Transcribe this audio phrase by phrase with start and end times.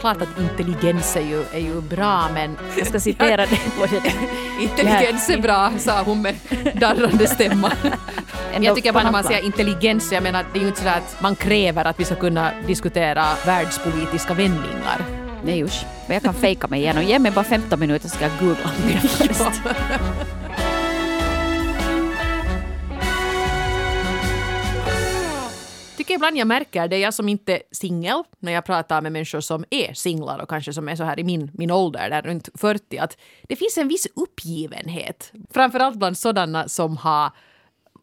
[0.00, 3.60] klart att intelligens är ju, är ju bra men jag ska citera det.
[4.60, 6.34] intelligens är bra, sa hon med
[6.74, 7.72] darrande stämma.
[8.60, 11.16] jag tycker bara när man säger intelligens, jag menar det är ju inte så att
[11.20, 15.04] man kräver att vi ska kunna diskutera världspolitiska vändningar.
[15.44, 17.04] Nej usch, men jag kan fejka mig igenom.
[17.04, 18.70] Ge mig bara 15 minuter så ska jag googla
[26.18, 29.64] ibland jag märker det, jag som inte är singel, när jag pratar med människor som
[29.70, 32.98] är singlar och kanske som är så här i min, min ålder, där runt 40,
[32.98, 35.32] att det finns en viss uppgivenhet.
[35.50, 37.30] Framförallt bland sådana som har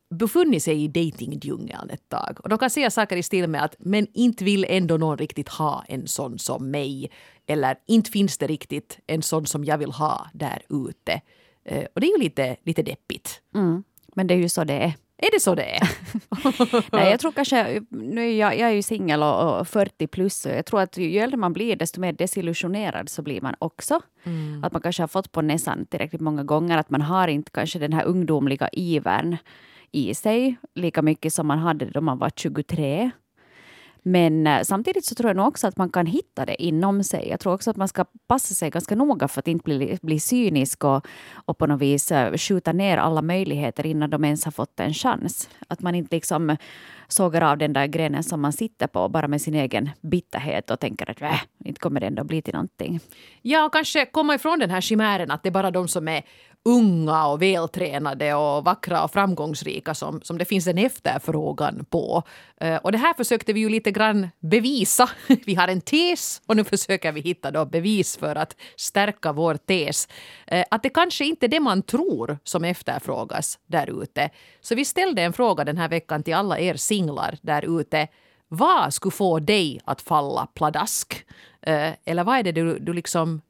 [0.10, 2.38] befunnit sig i dejtingdjungeln ett tag.
[2.44, 5.50] Och de kan säga saker i stil med att men inte vill ändå någon riktigt
[5.50, 7.12] ha en sån som mig.
[7.48, 11.22] Eller inte finns det riktigt en sån som jag vill ha där ute.
[11.66, 13.42] Eh, och det är ju lite, lite deppigt.
[13.56, 13.84] Mm.
[14.16, 14.94] Men det är ju så det är.
[15.18, 15.90] Är det så det är?
[16.96, 20.46] Nej, jag tror kanske, nu är jag, jag är ju singel och, och, 40 plus.
[20.46, 24.02] Och jag tror att ju äldre man blir desto mer desillusionerad så blir man också.
[24.24, 24.64] Mm.
[24.64, 27.80] Att man kanske har fått på näsan tillräckligt många gånger att man har inte kanske
[27.80, 29.38] den här ungdomliga ivern
[29.92, 33.12] i sig lika mycket som man hade då man var 23.
[34.08, 37.28] Men eh, samtidigt så tror jag nog också att man kan hitta det inom sig.
[37.30, 40.20] Jag tror också att man ska passa sig ganska noga för att inte bli, bli
[40.20, 41.08] cynisk och,
[41.46, 44.94] och på något vis eh, skjuta ner alla möjligheter innan de ens har fått en
[44.94, 45.50] chans.
[45.68, 46.58] Att man inte liksom
[47.08, 50.80] sågar av den där grenen som man sitter på bara med sin egen bitterhet och
[50.80, 53.00] tänker att äh, inte kommer det ändå bli till någonting.
[53.42, 56.24] Ja, och kanske komma ifrån den här chimären att det är bara de som är
[56.66, 62.24] unga och vältränade och vackra och framgångsrika som, som det finns en efterfrågan på.
[62.62, 65.10] Eh, och det här försökte vi ju lite grann bevisa.
[65.46, 69.56] Vi har en tes och nu försöker vi hitta då bevis för att stärka vår
[69.56, 70.08] tes.
[70.48, 74.30] Eh, att det kanske inte är det man tror som efterfrågas där ute.
[74.62, 78.08] Så vi ställde en fråga den här veckan till alla er singlar där ute.
[78.48, 81.26] Vad skulle få dig att falla pladask?
[81.62, 83.42] Eh, eller vad är det du, du liksom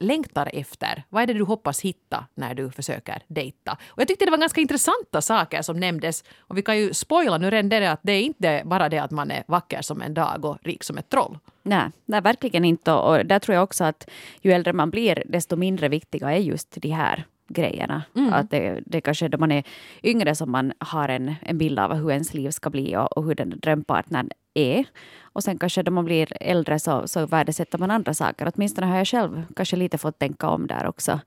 [0.00, 1.04] längtar efter?
[1.08, 3.78] Vad är det du hoppas hitta när du försöker dejta?
[3.88, 6.24] Och jag tyckte det var ganska intressanta saker som nämndes.
[6.40, 9.10] Och vi kan ju spoila nu redan det att det är inte bara det att
[9.10, 11.38] man är vacker som en dag och rik som ett troll.
[11.62, 12.92] Nej, nej verkligen inte.
[12.92, 16.80] Och där tror jag också att ju äldre man blir, desto mindre viktiga är just
[16.82, 18.02] de här grejerna.
[18.16, 18.32] Mm.
[18.32, 19.64] Att det, det kanske då man är
[20.02, 23.24] yngre som man har en, en bild av hur ens liv ska bli och, och
[23.24, 24.84] hur den drömpartnern är.
[25.22, 28.52] Och sen kanske då man blir äldre så, så värdesätter man andra saker.
[28.54, 31.20] Åtminstone har jag själv kanske lite fått tänka om där också.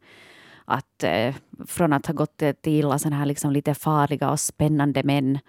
[0.65, 1.35] Att eh,
[1.67, 5.39] från att ha gått till illa sådana här liksom lite farliga och spännande män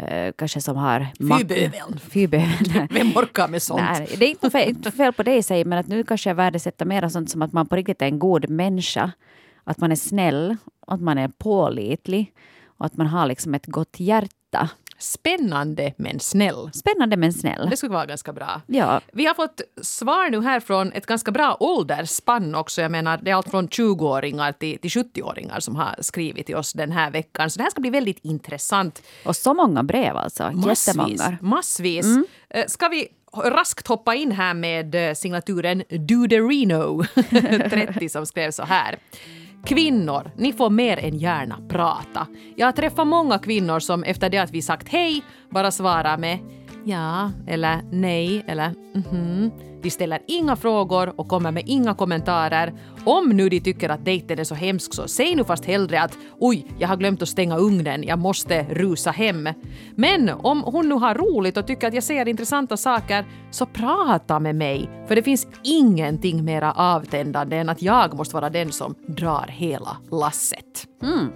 [0.00, 1.06] Uh, kanske som har...
[1.18, 1.98] Fyböveln!
[1.98, 2.88] Fyböveln.
[2.90, 3.80] Vem orkar med sånt?
[3.80, 6.30] Nej, det är inte fel, inte fel på det i sig, men att nu kanske
[6.30, 9.12] jag värdesätter mer sånt som att man på riktigt är en god människa.
[9.64, 10.56] Att man är snäll,
[10.86, 12.32] att man är pålitlig
[12.66, 14.70] och att man har liksom ett gott hjärta.
[14.98, 16.70] Spännande men snäll.
[16.74, 17.66] Spännande men snäll.
[17.70, 18.60] Det skulle vara ganska bra.
[18.66, 19.00] Ja.
[19.12, 22.82] Vi har fått svar nu här från ett ganska bra åldersspann också.
[22.82, 26.72] Jag menar, det är allt från 20-åringar till, till 70-åringar som har skrivit till oss
[26.72, 27.50] den här veckan.
[27.50, 29.02] Så det här ska bli väldigt intressant.
[29.24, 30.50] Och så många brev alltså.
[30.50, 30.88] Massvis.
[30.88, 31.38] Jättemånga.
[31.40, 32.06] Massvis.
[32.06, 32.26] Mm.
[32.50, 33.08] Eh, ska vi
[33.44, 37.04] raskt hoppa in här med eh, signaturen Duderino
[37.70, 38.98] 30 som skrev så här.
[39.64, 42.26] Kvinnor, ni får mer än gärna prata.
[42.56, 46.38] Jag har träffat många kvinnor som efter det att vi sagt hej bara svarar med
[46.84, 49.50] ja eller nej eller mhm.
[49.82, 52.72] De ställer inga frågor och kommer med inga kommentarer.
[53.04, 56.18] Om nu de tycker att dejten är så hemsk så säg nu fast hellre att
[56.38, 59.48] oj, jag har glömt att stänga ugnen, jag måste rusa hem.
[59.94, 64.40] Men om hon nu har roligt och tycker att jag säger intressanta saker så prata
[64.40, 64.90] med mig.
[65.08, 69.96] För det finns ingenting mera avtändande än att jag måste vara den som drar hela
[70.10, 70.86] lasset.
[71.02, 71.32] Mm.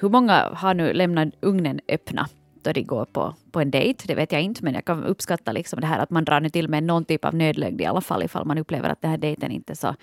[0.00, 2.28] Hur många har nu lämnat ugnen öppna?
[2.62, 4.04] Då de går på, på en dejt.
[4.06, 6.48] Det vet jag inte, men jag kan uppskatta liksom det här att man drar nu
[6.48, 9.18] till med någon typ av nödlögn i alla fall ifall man upplever att den här
[9.18, 9.94] dejten inte är så,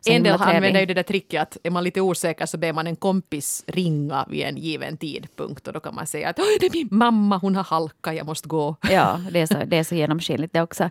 [0.00, 2.72] så En del använder ju det där tricket att är man lite osäker så ber
[2.72, 6.66] man en kompis ringa vid en given tidpunkt och då kan man säga att det
[6.66, 8.76] är min mamma, hon har halka, jag måste gå.
[8.90, 10.90] Ja, det är så, det är så genomskinligt det också.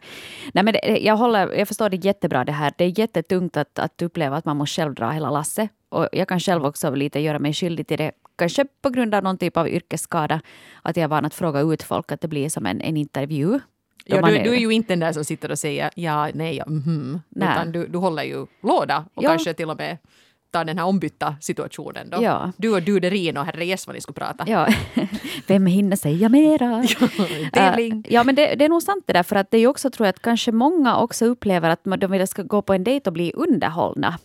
[0.54, 2.74] Nej, men det, jag, håller, jag förstår det jättebra det här.
[2.78, 5.70] Det är jättetungt att, att uppleva att man måste själv dra hela lasset.
[5.90, 9.24] Och jag kan själv också lite göra mig skyldig till det kanske på grund av
[9.24, 10.42] någon typ av yrkesskada,
[10.82, 13.60] att jag är van att fråga ut folk, att det blir som en, en intervju.
[14.06, 16.64] Ja, du, du, är ju inte den där som sitter och säger ja, nej, ja,
[16.64, 17.50] mm, nej.
[17.52, 19.30] Utan du, du håller ju låda och ja.
[19.30, 19.98] kanske till och med
[20.56, 22.10] tar den här ombytta situationen.
[22.10, 22.24] Då.
[22.24, 22.52] Ja.
[22.58, 24.44] Du och Duderin och herre vad ni skulle prata.
[24.48, 24.68] Ja.
[25.48, 26.84] Vem hinner säga mera?
[27.54, 29.68] ja, uh, ja, men det, det, är nog sant det där, för att det är
[29.68, 32.84] också tror jag att kanske många också upplever att de vill ska gå på en
[32.84, 34.20] dejt och bli underhållna.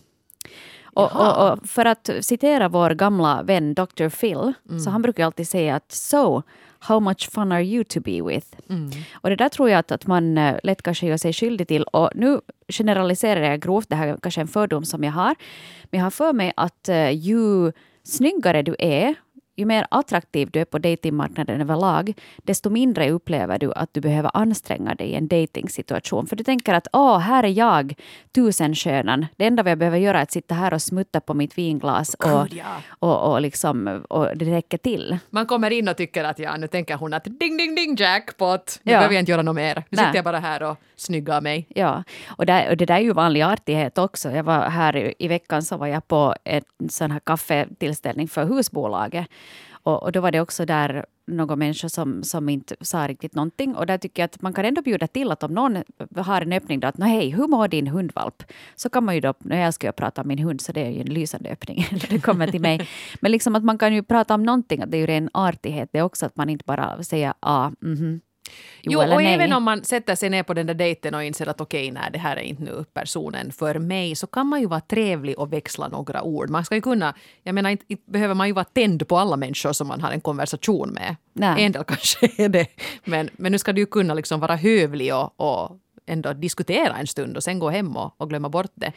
[0.93, 4.09] Och, och, och, för att citera vår gamla vän Dr.
[4.09, 4.79] Phil, mm.
[4.79, 6.41] så han brukar alltid säga att so,
[6.79, 8.47] how much fun are you to be with?
[9.13, 11.83] Och det där tror jag att, att man eh, lätt kanske gör sig skyldig till.
[11.83, 15.35] Och nu generaliserar jag grovt, det här är kanske en fördom som jag har.
[15.83, 17.71] Men jag har för mig att eh, ju
[18.03, 19.15] snyggare du är,
[19.55, 24.31] ju mer attraktiv du är på datingmarknaden överlag, desto mindre upplever du att du behöver
[24.33, 26.27] anstränga dig i en datingsituation.
[26.27, 27.93] För du tänker att åh, här är jag,
[28.35, 29.25] tusenskönan.
[29.37, 32.49] Det enda jag behöver göra är att sitta här och smutta på mitt vinglas och,
[32.49, 32.81] Gud, ja.
[32.99, 35.17] och, och, liksom, och det räcker till.
[35.29, 38.79] Man kommer in och tycker att ja, nu tänker hon att ding, ding, ding, jackpot.
[38.83, 38.97] Nu Ja.
[38.97, 39.75] behöver jag inte göra något mer.
[39.75, 40.05] Nu Nej.
[40.05, 41.67] sitter jag bara här och snyggar mig.
[41.69, 44.31] Ja, och, där, och det där är ju vanlig artighet också.
[44.31, 48.45] Jag var här i, i veckan så var jag på en sån här kaffetillställning för
[48.45, 49.27] husbolaget.
[49.83, 53.75] Och, och då var det också där någon människa som, som inte sa riktigt någonting.
[53.75, 55.83] Och där tycker jag att man kan ändå bjuda till att om någon
[56.15, 58.43] har en öppning då att "Nå, hej, hur mår din hundvalp?
[58.75, 60.71] Så kan man ju då, nu jag älskar ju att prata om min hund så
[60.71, 62.87] det är ju en lysande öppning när det kommer till mig.
[63.21, 65.89] Men liksom att man kan ju prata om någonting, att det är ju ren artighet
[65.91, 68.21] det är också att man inte bara säger ja, mhm.
[68.81, 69.33] Jo, Jo, eller och nej.
[69.33, 72.09] även om man sätter sig ner på den där dejten och inser att okej, nej,
[72.13, 75.53] det här är inte nu personen för mig, så kan man ju vara trevlig och
[75.53, 76.49] växla några ord.
[76.49, 79.37] Man ska ju kunna, jag menar, inte, inte behöver man ju vara tänd på alla
[79.37, 81.15] människor som man har en konversation med.
[81.33, 81.63] Nej.
[81.63, 82.67] En del kanske är det,
[83.03, 87.07] men, men nu ska du ju kunna liksom vara hövlig och, och ändå diskutera en
[87.07, 88.91] stund och sen gå hem och, och glömma bort det.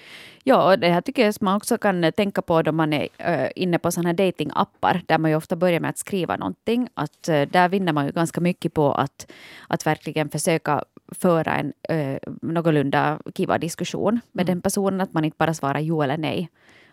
[0.45, 3.09] Ja, och det här tycker jag att man också kan tänka på då man är
[3.19, 6.89] äh, inne på sådana här datingappar där man ju ofta börjar med att skriva någonting.
[6.95, 9.31] Att äh, där vinner man ju ganska mycket på att,
[9.69, 10.85] att verkligen försöka
[11.19, 15.01] föra en äh, någorlunda kiva diskussion med den personen.
[15.01, 16.51] Att man inte bara svarar jo eller nej.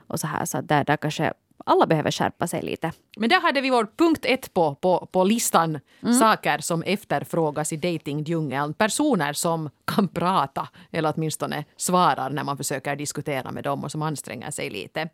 [0.08, 1.34] Och så här, så där, där kanske
[1.66, 2.92] alla behöver skärpa sig lite.
[3.18, 5.80] Men där hade vi vår punkt ett på, på, på listan.
[6.20, 8.74] Saker som efterfrågas i datingdjungeln.
[8.74, 14.02] Personer som kan prata eller åtminstone svarar när man försöker diskutera med dem och som
[14.02, 15.10] anstränger sig lite.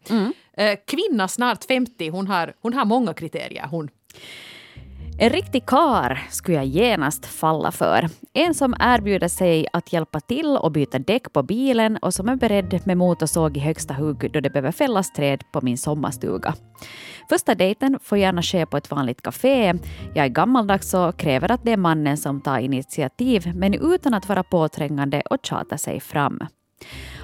[0.54, 3.68] Eh, Kvinna snart 50, hon har, hon har många kriterier.
[3.72, 3.90] Hon.
[5.20, 8.10] En riktig kar skulle jag genast falla för.
[8.34, 12.36] En som erbjuder sig att hjälpa till och byta däck på bilen och som är
[12.36, 16.54] beredd med motorsåg i högsta hugg då det behöver fällas träd på min sommarstuga.
[17.30, 19.74] Första dejten får gärna ske på ett vanligt café.
[20.16, 24.30] Jag är gammaldags och kräver att det är mannen som tar initiativ men utan att
[24.30, 26.40] vara påträngande och tjata sig fram.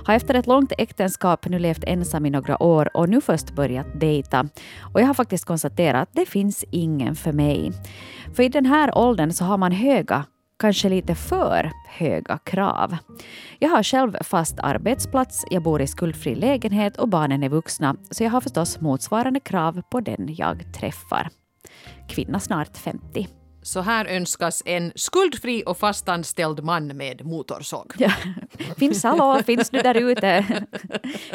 [0.05, 3.87] Har efter ett långt äktenskap nu levt ensam i några år och nu först börjat
[3.99, 4.49] dejta.
[4.93, 7.71] Och jag har faktiskt konstaterat att det finns ingen för mig.
[8.35, 10.25] För i den här åldern så har man höga,
[10.59, 12.97] kanske lite för höga krav.
[13.59, 18.23] Jag har själv fast arbetsplats, jag bor i skuldfri lägenhet och barnen är vuxna, så
[18.23, 21.29] jag har förstås motsvarande krav på den jag träffar.
[22.09, 23.27] Kvinna snart 50.
[23.63, 27.93] Så här önskas en skuldfri och fastanställd man med motorsåg.
[27.97, 28.11] Ja.
[28.77, 30.45] Finns hallå, finns du där ute?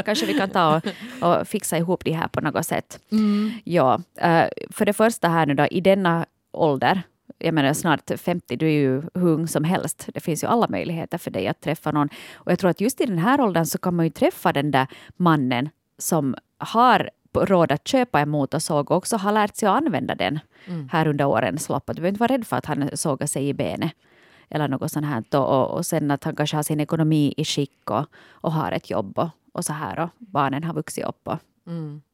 [0.04, 0.80] Kanske vi kan ta
[1.20, 2.98] och, och fixa ihop det här på något sätt.
[3.64, 7.02] Ja, eh, för det första här nu då, i denna ålder,
[7.38, 10.08] jag menar snart 50, du är ju hur ung som helst.
[10.14, 12.08] Det finns ju alla möjligheter för dig att träffa någon.
[12.34, 14.70] Och jag tror att just i den här åldern så kan man ju träffa den
[14.70, 14.86] där
[15.16, 20.14] mannen som har råd att köpa en motorsåg och också har lärt sig att använda
[20.14, 20.40] den
[20.90, 21.86] här under årens lopp.
[21.86, 23.92] Du behöver inte vara rädd för att han sågar sig i benet
[24.48, 25.25] eller något sånt här.
[25.40, 28.90] Och, och, sen att han kanske har sin ekonomi i skick och, och har ett
[28.90, 29.98] jobb och, och så här.
[30.00, 31.28] Och barnen har vuxit upp.
[31.28, 31.38] Och,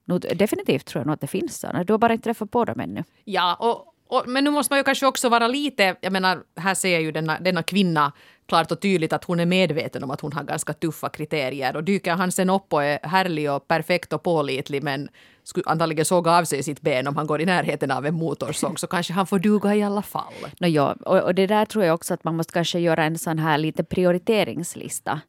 [0.05, 1.85] nog, definitivt tror jag nog att det finns sådana.
[1.85, 3.05] Du har bara inte träffat på dem ännu.
[3.25, 6.75] Ja, och, och, men nu måste man ju kanske också vara lite, jag menar, här
[6.75, 8.13] ser jag ju denna, denna kvinna
[8.47, 11.85] klart och tydligt att hon är medveten om att hon har ganska tuffa kriterier och
[11.85, 15.09] dyker han sen upp och är härlig och perfekt och pålitlig men
[15.43, 18.81] skulle antagligen såga av sig sitt ben om han går i närheten av en motorsåg
[18.81, 20.33] så kanske han får duga i alla fall.
[20.61, 23.19] No, ja, och, och det där tror jag också att man måste kanske göra en
[23.19, 25.21] sån här lite prioriteringslista.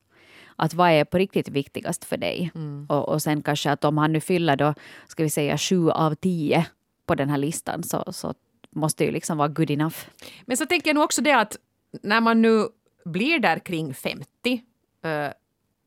[0.56, 2.51] Att vad är på riktigt viktigast för dig?
[2.89, 4.74] Och, och sen kanske att om han nu fyller då,
[5.08, 6.65] ska vi säga sju av tio
[7.06, 8.34] på den här listan så, så
[8.75, 9.98] måste ju liksom vara good enough.
[10.46, 11.58] Men så tänker jag nog också det att
[12.03, 12.67] när man nu
[13.05, 14.25] blir där kring 50
[15.03, 15.29] eh,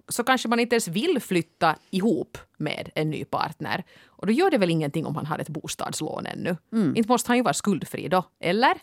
[0.09, 3.85] så kanske man inte ens vill flytta ihop med en ny partner.
[4.07, 6.57] Och då gör det väl ingenting om han har ett bostadslån ännu.
[6.97, 8.75] Inte måste han ju vara skuldfri då, eller?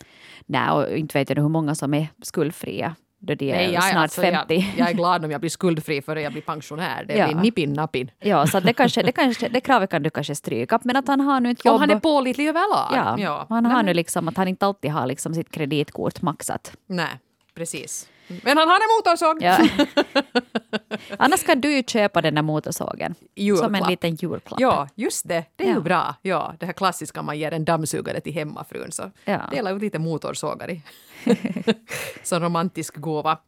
[0.46, 2.94] Nej, och inte vet jag hur många som är skuldfria
[3.26, 4.54] då de är jag, snart alltså, 50.
[4.54, 7.04] Jag, jag är glad om jag blir skuldfri före jag blir pensionär.
[7.08, 7.26] Det Ja.
[7.26, 8.10] blir nippin nappin.
[8.18, 10.78] Ja, så det, kanske, det, kanske, det kravet kan du kanske stryka.
[10.84, 11.74] Men att han har nu ett jobb.
[11.74, 13.18] Om han är pålitlig överlag.
[13.18, 16.72] ja, han har nu liksom att han inte alltid har liksom sitt kreditkort maxat.
[16.86, 17.08] Nej,
[17.54, 18.08] precis.
[18.28, 19.42] Men han har en motorsåg!
[19.42, 19.58] Ja.
[21.18, 23.14] Annars kan du ju köpa den där motorsågen.
[23.34, 23.64] Julklapp.
[23.66, 24.60] Som en liten julklapp.
[24.60, 25.44] Ja, just det.
[25.56, 25.74] Det är Ja.
[25.74, 26.14] ju bra.
[26.22, 28.92] Ja, det här klassiska man ger en dammsugare till hemmafrun.
[28.92, 29.40] Så Ja.
[29.50, 30.82] dela ut lite motorsågar i.
[32.22, 33.38] Som romantisk gåva.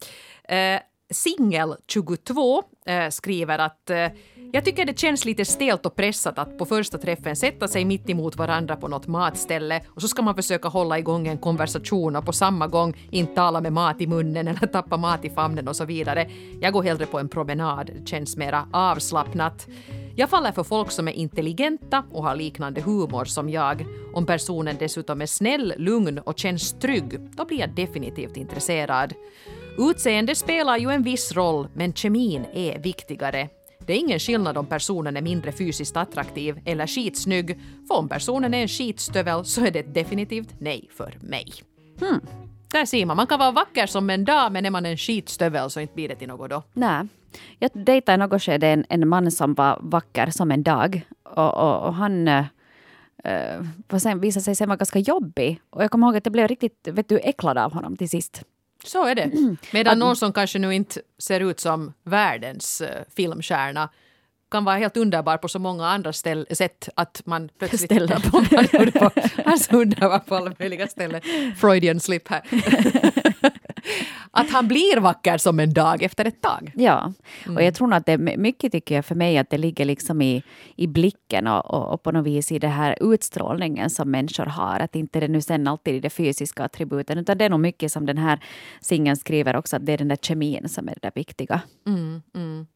[0.48, 0.80] Eh,
[1.14, 4.06] Singel22 eh, skriver att eh,
[4.52, 8.10] jag tycker det känns lite stelt och pressat att på första träffen sätta sig mitt
[8.10, 12.26] emot varandra på något matställe och så ska man försöka hålla igång en konversation och
[12.26, 15.76] på samma gång inte tala med mat i munnen eller tappa mat i famnen och
[15.76, 16.30] så vidare.
[16.60, 19.66] Jag går hellre på en promenad, det känns mera avslappnat.
[20.16, 23.86] Jag faller för folk som är intelligenta och har liknande humor som jag.
[24.14, 29.14] Om personen dessutom är snäll, lugn och känns trygg, då blir jag definitivt intresserad.
[29.78, 33.48] Utseende spelar ju en viss roll, men kemin är viktigare.
[33.86, 38.54] Det är ingen skillnad om personen är mindre fysiskt attraktiv eller skitsnygg, för om personen
[38.54, 41.46] är en skitstövel så är det definitivt nej för mig.
[42.00, 42.20] Hmm.
[42.72, 45.70] Där ser man, man kan vara vacker som en dag men är man en skitstövel
[45.70, 46.62] så inte blir det till något då.
[46.72, 47.06] Nej.
[47.58, 51.02] Jag dejtade i något skede en, en man som var vacker som en dag.
[51.22, 52.44] Och, och, och han eh,
[53.24, 55.60] eh sen visade sig sen vara ganska jobbig.
[55.70, 58.44] Och jag kommer ihåg att jag blev riktigt vet du, äcklad av honom till sist.
[58.84, 59.30] Så är det.
[59.72, 63.88] Medan någon som kanske nu inte ser ut som världens uh, filmstjärna
[64.50, 68.22] kan vara helt underbar på så många andra ställ, sätt att man plötsligt Ställen.
[68.30, 68.44] på
[68.98, 69.10] på,
[69.44, 71.20] alltså underbar på alla möjliga ställen.
[71.60, 72.42] Freudian slip här.
[74.40, 76.72] att han blir vacker som en dag efter ett tag.
[76.74, 77.12] Ja,
[77.44, 77.56] mm.
[77.56, 80.22] och jag tror att det är mycket tycker jag för mig att det ligger liksom
[80.22, 80.42] i,
[80.76, 84.80] i blicken och, och, och på något vis i den här utstrålningen som människor har.
[84.80, 87.92] Att inte det nu sen alltid i de fysiska attributen utan det är nog mycket
[87.92, 88.40] som den här
[88.80, 91.60] singeln skriver också att det är den där kemin som är det där viktiga.
[91.86, 92.66] Mm, mm.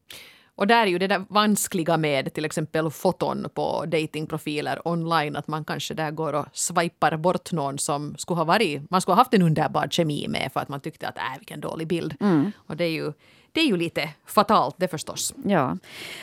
[0.55, 5.47] Och där är ju det där vanskliga med till exempel foton på datingprofiler online att
[5.47, 9.21] man kanske där går och swipar bort någon som skulle ha varit, man skulle ha
[9.21, 12.15] haft en underbar kemi med för att man tyckte att äh, vilken dålig bild.
[12.19, 12.51] Mm.
[12.67, 13.13] Och det är ju
[13.53, 15.33] det är ju lite fatalt det förstås.
[15.45, 15.77] Ja.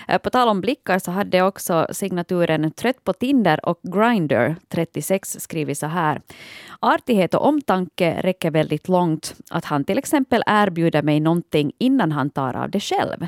[0.09, 5.37] Eh, på tal om blickar så hade också signaturen Trött på Tinder och Grindr 36
[5.41, 6.23] skrivit så här.
[6.81, 9.35] Artighet och omtanke räcker väldigt långt.
[9.51, 13.27] Att han till exempel erbjuder mig någonting innan han tar av det själv.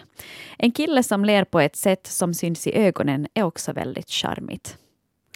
[0.59, 4.79] En kille som ler på ett sätt som syns i ögonen är också väldigt charmigt.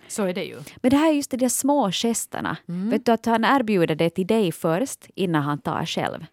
[0.08, 0.56] Så är det ju.
[0.76, 2.56] Men det här är just de där små gesterna.
[2.68, 2.90] Mm.
[2.90, 6.26] Vet du, att han erbjuder det till dig först innan han tar själv.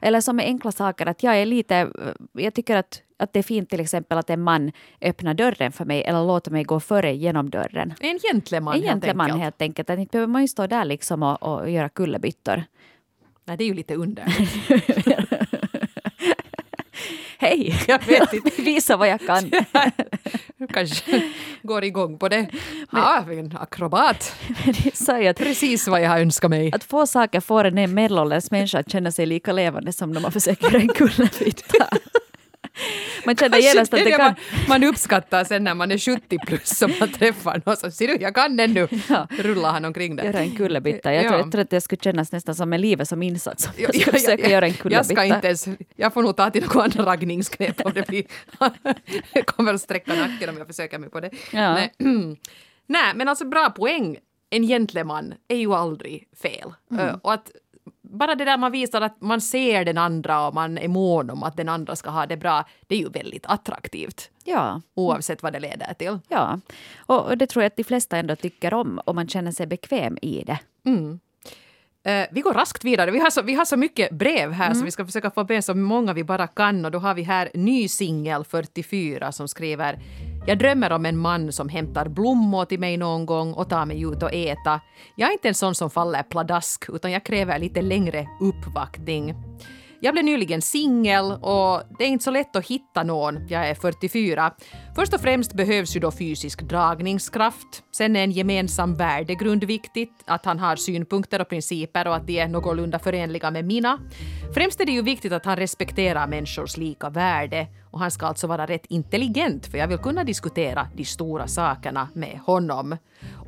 [0.00, 1.88] Eller som enkla saker att jag är lite,
[2.32, 5.84] jag tycker att, att det är fint till exempel att en man öppnar dörren för
[5.84, 7.94] mig eller låter mig gå före genom dörren.
[8.00, 9.90] En gentleman En gentleman helt, helt enkelt.
[9.90, 12.64] Att inte behöver man ju stå där liksom och, och göra kullerbyttor.
[13.44, 14.24] Nej, det är ju lite under.
[17.38, 17.78] Hej!
[17.88, 18.62] Jag vet inte.
[18.62, 19.50] Visa vad jag kan.
[20.72, 21.22] kanske
[21.62, 22.46] går igång på det.
[22.92, 24.36] Ja, en akrobat.
[25.08, 26.70] Att, Precis vad jag har önskat mig.
[26.72, 30.32] Att få saker får en medelålders människa att känna sig lika levande som när man
[30.32, 31.88] försöker en kullerbytta.
[33.26, 34.20] Man känner genast att det kan...
[34.20, 34.34] Man,
[34.68, 38.16] man uppskattar sen när man är 70 plus och man träffar någon som ser du,
[38.20, 38.88] jag kan ännu.
[39.08, 39.26] Ja.
[39.30, 40.24] Rullar han omkring där.
[40.24, 41.14] Göra en kullerbytta.
[41.14, 41.28] Jag, ja.
[41.28, 43.68] tror, jag tror att det skulle kännas nästan som en livet som insats.
[43.76, 45.14] Jag ska försöka göra en kullerbytta.
[45.14, 48.24] Jag ska inte ens, jag får nog ta till något andra raggningsknep om det blir...
[49.32, 51.30] jag kommer att sträcka nacken om jag försöker mig på det.
[51.52, 51.74] Ja.
[51.74, 51.92] Nej.
[52.86, 54.18] Nej, men alltså bra poäng.
[54.50, 56.72] En gentleman är ju aldrig fel.
[56.90, 57.14] Mm.
[57.22, 57.50] Och att
[58.02, 61.42] bara det där man visar att man ser den andra och man är mån om
[61.42, 64.30] att den andra ska ha det bra, det är ju väldigt attraktivt.
[64.44, 64.80] Ja.
[64.94, 66.18] Oavsett vad det leder till.
[66.28, 66.60] Ja,
[67.06, 70.18] och det tror jag att de flesta ändå tycker om och man känner sig bekväm
[70.22, 70.58] i det.
[70.84, 71.20] Mm.
[72.08, 73.10] Uh, vi går raskt vidare.
[73.10, 74.78] Vi har så, vi har så mycket brev här mm.
[74.78, 76.84] så vi ska försöka få med så många vi bara kan.
[76.84, 79.98] Och då har vi här ny singel 44 som skriver
[80.46, 84.02] jag drömmer om en man som hämtar blommor till mig någon gång och tar mig
[84.02, 84.80] ut och äta.
[85.16, 89.34] Jag är inte en sån som faller pladask utan jag kräver lite längre uppvaktning.
[90.00, 93.48] Jag blev nyligen singel och det är inte så lätt att hitta någon.
[93.48, 94.52] Jag är 44.
[94.96, 97.82] Först och främst behövs ju då fysisk dragningskraft.
[97.96, 102.38] Sen är en gemensam värdegrund viktigt, att han har synpunkter och principer och att de
[102.38, 103.98] är någorlunda förenliga med mina.
[104.54, 108.46] Främst är det ju viktigt att han respekterar människors lika värde och han ska alltså
[108.46, 112.96] vara rätt intelligent för jag vill kunna diskutera de stora sakerna med honom.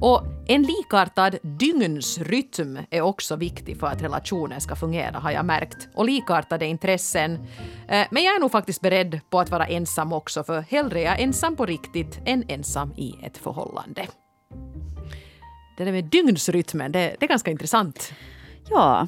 [0.00, 5.88] Och en likartad dygnsrytm är också viktig för att relationen ska fungera har jag märkt.
[5.94, 7.32] Och likartade intressen.
[7.88, 11.04] Eh, men jag är nog faktiskt beredd på att vara ensam också för hellre är
[11.04, 14.06] jag ensam på riktigt än ensam i ett förhållande.
[15.76, 18.12] Det där med dygnsrytmen, det, det är ganska intressant.
[18.70, 19.06] Ja,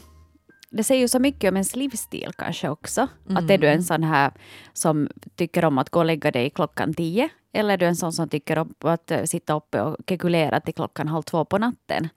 [0.71, 3.09] det säger ju så mycket om ens livsstil kanske också.
[3.29, 3.37] Mm.
[3.37, 4.33] Att är du en sån här
[4.73, 8.13] som tycker om att gå och lägga dig klockan tio eller är du en sån
[8.13, 12.09] som tycker om att eh, sitta uppe och kekulera till klockan halv två på natten?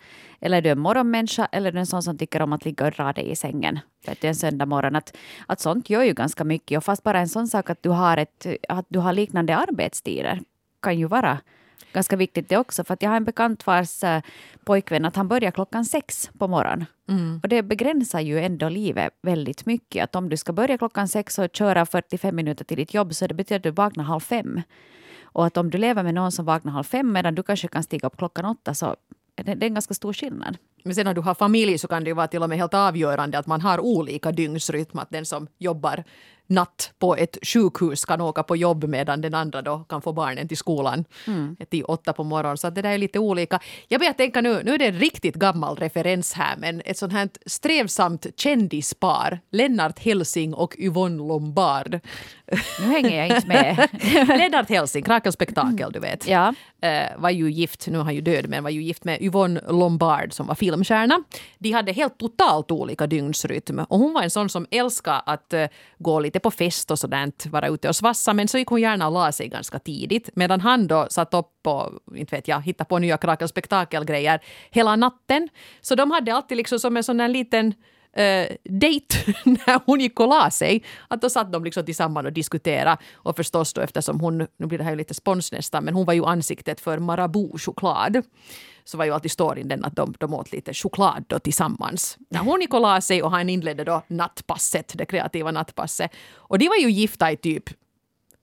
[0.41, 2.85] Eller är du en morgonmänniska eller är du en sån som tycker om att ligga
[2.85, 4.95] och dra dig i sängen vet du, en söndag morgon?
[4.95, 5.17] Att,
[5.47, 6.77] att sånt gör ju ganska mycket.
[6.77, 10.41] Och fast bara en sån sak att du har, ett, att du har liknande arbetstider
[10.81, 11.39] kan ju vara
[11.93, 12.83] ganska viktigt det också.
[12.83, 14.19] För att jag har en bekant vars uh,
[14.63, 16.85] pojkvän att han börjar klockan sex på morgonen.
[17.09, 17.39] Mm.
[17.43, 20.03] Och det begränsar ju ändå livet väldigt mycket.
[20.03, 23.27] Att om du ska börja klockan sex och köra 45 minuter till ditt jobb så
[23.27, 24.61] det betyder att du vaknar halv fem.
[25.23, 27.83] Och att om du lever med någon som vaknar halv fem medan du kanske kan
[27.83, 28.95] stiga upp klockan åtta så
[29.35, 30.57] det, är en ganska stor skillnad.
[30.83, 32.73] Men sen när du har familj så kan det ju vara till och med helt
[32.73, 34.99] avgörande att man har olika dygnsrytm.
[34.99, 36.03] Att den som jobbar
[36.47, 40.47] natt på ett sjukhus kan åka på jobb medan den andra då kan få barnen
[40.47, 41.57] till skolan mm.
[41.69, 42.57] till åtta på morgonen.
[42.57, 43.59] Så det där är lite olika.
[43.87, 47.13] Jag börjar tänka nu, nu är det en riktigt gammal referens här, men ett sånt
[47.13, 51.99] här strävsamt kändispar, Lennart Helsing och Yvonne Lombard.
[52.79, 53.87] Nu hänger jag inte med.
[54.27, 56.27] Lennart Helsing, Krakens spektakel, du vet.
[56.27, 56.53] Ja.
[56.85, 59.61] Uh, var ju gift, nu är han ju död, men var ju gift med Yvonne
[59.69, 61.23] Lombard som var filmstjärna.
[61.57, 65.65] De hade helt totalt olika dygnsrytm och hon var en sån som älskade att uh,
[65.97, 69.07] gå lite på fest och sådant, vara ute och svassa, men så gick hon gärna
[69.07, 70.29] och la sig ganska tidigt.
[70.35, 74.39] Medan han då satt upp och, inte vet jag, hittade på nya Krakel spektakelgrejer
[74.71, 75.49] hela natten.
[75.81, 77.73] Så de hade alltid liksom som en sån där liten
[78.15, 80.83] eh, uh, dejt när hon gick och la sig.
[81.07, 82.97] Att då satt de liksom tillsammans och diskuterade.
[83.13, 86.05] Och förstås då eftersom hon, nu blir det här ju lite spons nästan, men hon
[86.05, 88.23] var ju ansiktet för Marabou-choklad.
[88.85, 92.17] Så var ju alltid storyn den att de, de åt lite choklad då tillsammans.
[92.29, 96.11] När hon gick och la sig och han inledde då nattpasset, det kreativa nattpasset.
[96.33, 97.69] Och de var ju gifta i typ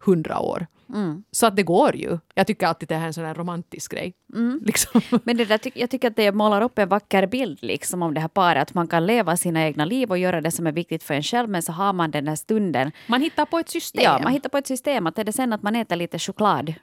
[0.05, 0.67] hundra år.
[0.95, 1.25] Mm.
[1.31, 2.19] Så att det går ju.
[2.35, 4.15] Jag tycker alltid det här är en sån här romantisk grej.
[4.35, 4.61] Mm.
[4.65, 5.01] Liksom.
[5.25, 8.21] Men det där, jag tycker att det målar upp en vacker bild liksom, om det
[8.21, 8.63] här paret.
[8.63, 11.23] Att man kan leva sina egna liv och göra det som är viktigt för en
[11.23, 11.49] själv.
[11.49, 12.93] Men så har man den här stunden.
[13.07, 14.03] Man hittar på ett system.
[14.05, 15.07] Ja, man hittar på ett system.
[15.07, 16.75] Att är det sen att man äter lite choklad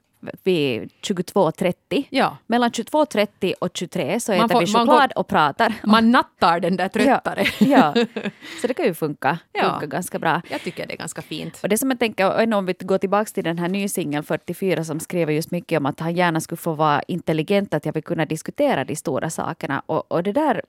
[0.43, 2.05] vid 22.30.
[2.09, 2.38] Ja.
[2.47, 5.74] Mellan 22.30 och 23 så äter får, vi choklad går, och pratar.
[5.83, 7.43] Man nattar den där tröttare.
[7.59, 8.05] Ja, ja.
[8.62, 10.41] Så det kan ju funka, funka ganska bra.
[10.50, 11.59] Jag tycker det är ganska fint.
[11.63, 15.00] Och det som jag tänker, om vi går tillbaka till den här nysingel 44 som
[15.00, 18.25] skriver just mycket om att han gärna skulle få vara intelligent, att jag vill kunna
[18.25, 19.81] diskutera de stora sakerna.
[19.86, 20.62] Och, och det där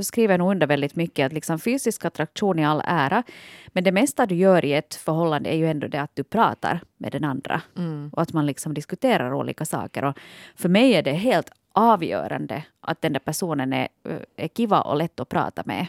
[0.00, 3.22] skriver nog under väldigt mycket att liksom fysisk attraktion i all ära,
[3.68, 6.80] men det mesta du gör i ett förhållande är ju ändå det att du pratar
[6.96, 8.10] med den andra mm.
[8.12, 10.04] och att man liksom diskuterar olika saker.
[10.04, 10.18] Och
[10.54, 13.88] för mig är det helt avgörande att den där personen är,
[14.36, 15.86] är kiva och lätt att prata med.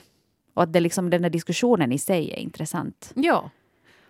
[0.54, 3.12] Och att det liksom, den där diskussionen i sig är intressant.
[3.16, 3.50] Ja.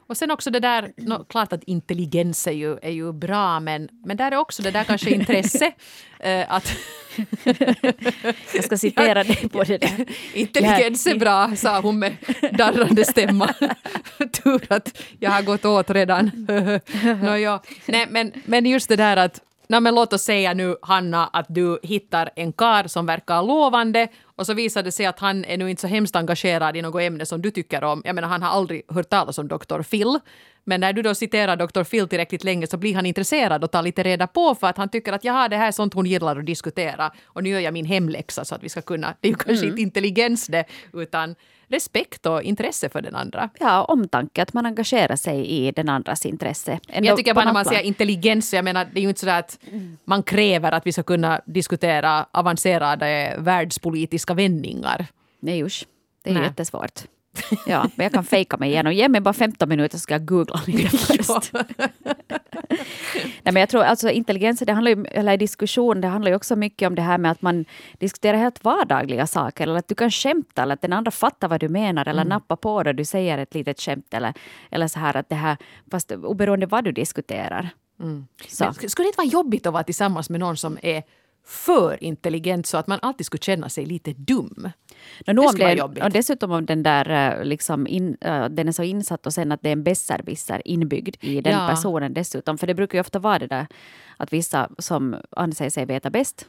[0.08, 3.89] Och sen också det där, no, klart att intelligens är ju, är ju bra men,
[4.06, 5.72] men där är också det där kanske intresse.
[6.20, 6.76] eh, att
[8.54, 10.06] jag ska citera dig på det där.
[10.34, 12.15] Intelligens är bra, sa hon med
[12.52, 13.54] darrande stämma.
[14.43, 16.32] Tur att jag har gått åt redan.
[17.22, 17.63] no, ja.
[17.86, 21.46] Nej, men, men just det där att Nej, men låt oss säga nu, Hanna, att
[21.50, 25.58] du hittar en kar som verkar lovande och så visar det sig att han är
[25.58, 28.02] nu inte så hemskt engagerad i något ämne som du tycker om.
[28.06, 29.82] Jag menar, han har aldrig hört talas om Dr.
[29.82, 30.19] Phil.
[30.63, 31.84] Men när du då citerar Dr.
[31.84, 34.89] Phil tillräckligt länge så blir han intresserad och tar lite reda på för att han
[34.89, 37.73] tycker att jaha, det här är sånt hon gillar att diskutera och nu gör jag
[37.73, 39.69] min hemläxa så att vi ska kunna, det är ju kanske mm.
[39.69, 41.36] inte intelligens det, utan
[41.67, 43.50] respekt och intresse för den andra.
[43.60, 46.80] Ja, omtanke, att man engagerar sig i den andras intresse.
[47.02, 49.60] Jag tycker bara när man säger intelligens, jag menar det är ju inte så att
[50.06, 55.08] man kräver att vi ska kunna diskutera avancerade världspolitiska vändningar.
[55.40, 55.86] Nej usch,
[56.24, 56.44] det är Nej.
[56.44, 57.02] jättesvårt.
[57.66, 58.94] Ja, men jag kan fejka mig igenom.
[58.94, 61.54] Ge mig bara 15 minuter så ska jag googla lite först.
[63.44, 66.56] Nej, men jag tror alltså intelligens, det handlar ju, eller diskussion, det handlar ju också
[66.56, 67.66] mycket om det här med att man
[67.98, 69.63] diskuterar helt vardagliga saker.
[69.63, 72.30] Eller att du kan skämta eller att den andra fattar vad du menar eller mm.
[72.30, 72.94] nappar på det.
[72.94, 74.34] Du säger ett litet skämt eller,
[74.72, 75.58] eller så här att det här,
[75.92, 77.70] fast oberoende vad du diskuterar.
[78.00, 78.28] Mm.
[78.48, 78.74] Så.
[78.74, 81.04] skulle det inte vara jobbigt att vara tillsammans med någon som är
[81.48, 84.70] för intelligent så att man alltid skulle känna sig lite dum.
[85.28, 86.04] No, det skulle vara jobbigt.
[86.04, 89.52] Och dessutom om den där eh, liksom in, uh, den är så insatt och sen
[89.52, 91.68] att det är en besserwisser inbyggd i den ja.
[91.68, 92.58] personen dessutom.
[92.58, 93.68] För det brukar ju ofta vara det där
[94.18, 96.48] att vissa som anser sig veta bäst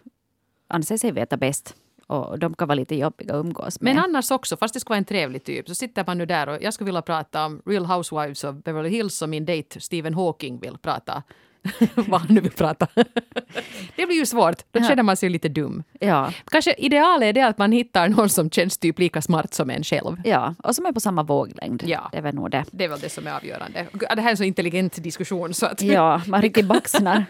[0.69, 1.75] anser sig veta bäst
[2.07, 3.95] och de kan vara lite jobbiga att umgås med.
[3.95, 6.49] Men annars också, fast det ska vara en trevlig typ, så sitter man nu där
[6.49, 10.15] och jag skulle vilja prata om Real Housewives of Beverly Hills och min dejt Stephen
[10.15, 11.23] Hawking vill prata
[11.94, 12.87] vad han nu vill prata.
[13.97, 15.83] det blir ju svårt, då känner man sig lite dum.
[16.01, 16.33] Ja.
[16.51, 19.85] Kanske idealet är det att man hittar någon som känns typ lika smart som en
[19.85, 20.16] själv.
[20.25, 21.83] Ja, och som är på samma våglängd.
[21.87, 22.09] Ja.
[22.12, 22.64] Det är väl nog det.
[22.71, 23.87] Det är väl det som är avgörande.
[23.92, 25.83] Det här är en så intelligent diskussion så att...
[25.83, 27.25] Ja, man riktigt baxnar.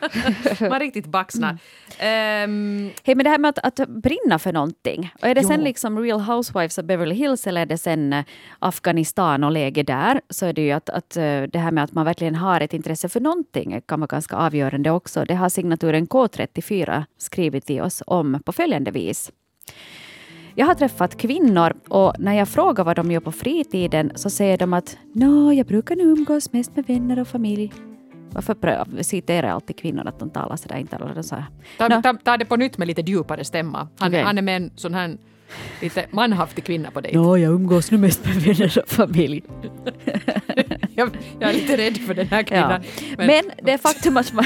[0.71, 1.59] man riktigt baxnar.
[1.99, 2.51] Mm.
[2.51, 2.91] Um...
[3.05, 5.13] Hej, men det här med att, att brinna för någonting.
[5.23, 5.49] Och är det jo.
[5.49, 8.25] sen liksom Real Housewives of Beverly Hills eller är det sen eh,
[8.59, 11.93] Afghanistan och läge där så är det ju att, att eh, det här med att
[11.93, 15.25] man verkligen har ett intresse för någonting kan vara ganska avgörande också.
[15.25, 19.33] Det har signaturen K34 skrivit till oss om på följande vis.
[20.55, 24.59] Jag har träffat kvinnor och när jag frågar vad de gör på fritiden så säger
[24.59, 27.73] de att Nå, jag brukar nu umgås mest med vänner och familj.
[28.31, 31.45] Varför citerar alltid kvinnor att de talar sådär inte alla så här.
[31.79, 32.03] Ta, Nå.
[32.03, 33.89] ta, ta det på nytt med lite djupare stämma.
[33.99, 34.23] Han, Okej.
[34.23, 35.17] han är med en sån här
[35.81, 37.13] lite manhaftig kvinna på dig.
[37.15, 39.43] Nå, jag umgås nu mest med vänner och familj.
[40.99, 42.45] Jag, jag är lite rädd för den här Ja.
[42.45, 42.83] kvinnan.
[43.19, 44.45] Men, det är faktum att man,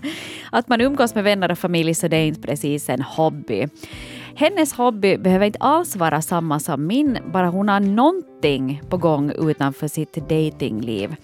[0.50, 3.68] att man umgås med vänner och familj så det är inte precis en hobby.
[4.34, 9.32] Hennes hobby behöver inte alls vara samma som min, bara hon har någonting på gång
[9.38, 11.16] utanför sitt datingliv.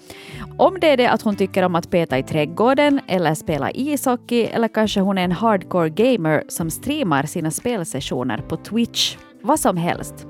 [0.59, 4.43] Om det är det att hon tycker om att peta i trädgården eller spela ishockey
[4.45, 9.17] eller kanske hon är en hardcore gamer som streamar sina spelsessioner på Twitch.
[9.43, 10.27] Vad som helst.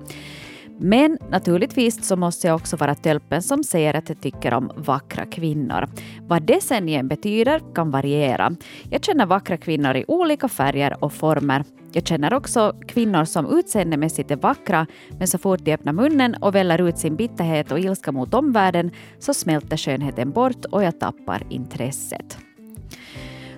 [0.79, 5.27] Men naturligtvis så måste jag också vara tölpen som säger att jag tycker om vackra
[5.27, 5.89] kvinnor.
[6.21, 8.57] Vad det sen igen betyder kan variera.
[8.91, 11.65] Jag känner vackra kvinnor i olika färger och former.
[11.93, 14.87] Jag känner också kvinnor som utseendemässigt är vackra,
[15.19, 18.91] men så fort de öppnar munnen och väller ut sin bitterhet och ilska mot omvärlden
[19.19, 22.46] så smälter skönheten bort och jag tappar intresset.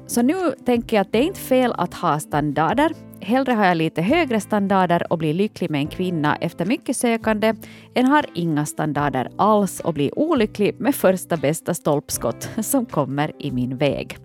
[0.09, 0.35] Så nu
[0.67, 2.93] tänker jag att det är inte fel att ha standarder.
[3.21, 7.55] Hellre har jag lite högre standarder och blir lycklig med en kvinna efter mycket sökande
[7.95, 13.51] än har inga standarder alls och blir olycklig med första bästa stolpskott som kommer i
[13.51, 14.17] min väg.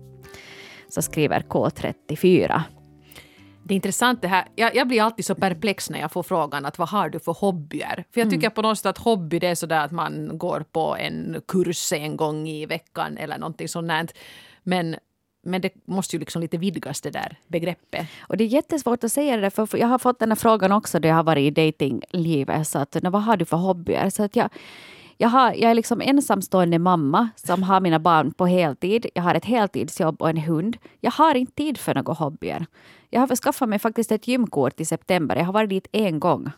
[0.88, 2.62] Så skriver K34.
[3.64, 4.48] Det är intressant det här.
[4.54, 7.32] Jag, jag blir alltid så perplex när jag får frågan att vad har du för
[7.32, 8.04] hobbyer?
[8.14, 10.96] För jag tycker på något sätt att hobby det är sådär att man går på
[10.96, 14.12] en kurs en gång i veckan eller någonting sånt.
[14.62, 14.96] Men,
[15.44, 18.06] men det måste ju liksom lite vidgas det där begreppet.
[18.20, 20.72] Och det är jättesvårt att säga det där, för jag har fått den här frågan
[20.72, 22.68] också då jag har varit i datinglivet.
[22.68, 24.10] Så att, vad har du för hobbyer?
[24.10, 24.48] Så att jag,
[25.16, 29.06] jag, har, jag är liksom ensamstående mamma som har mina barn på heltid.
[29.14, 30.76] Jag har ett heltidsjobb och en hund.
[31.00, 32.66] Jag har inte tid för några hobbyer.
[33.10, 35.36] Jag har skaffat mig faktiskt ett gymkort i september.
[35.36, 36.50] Jag har varit dit en gång.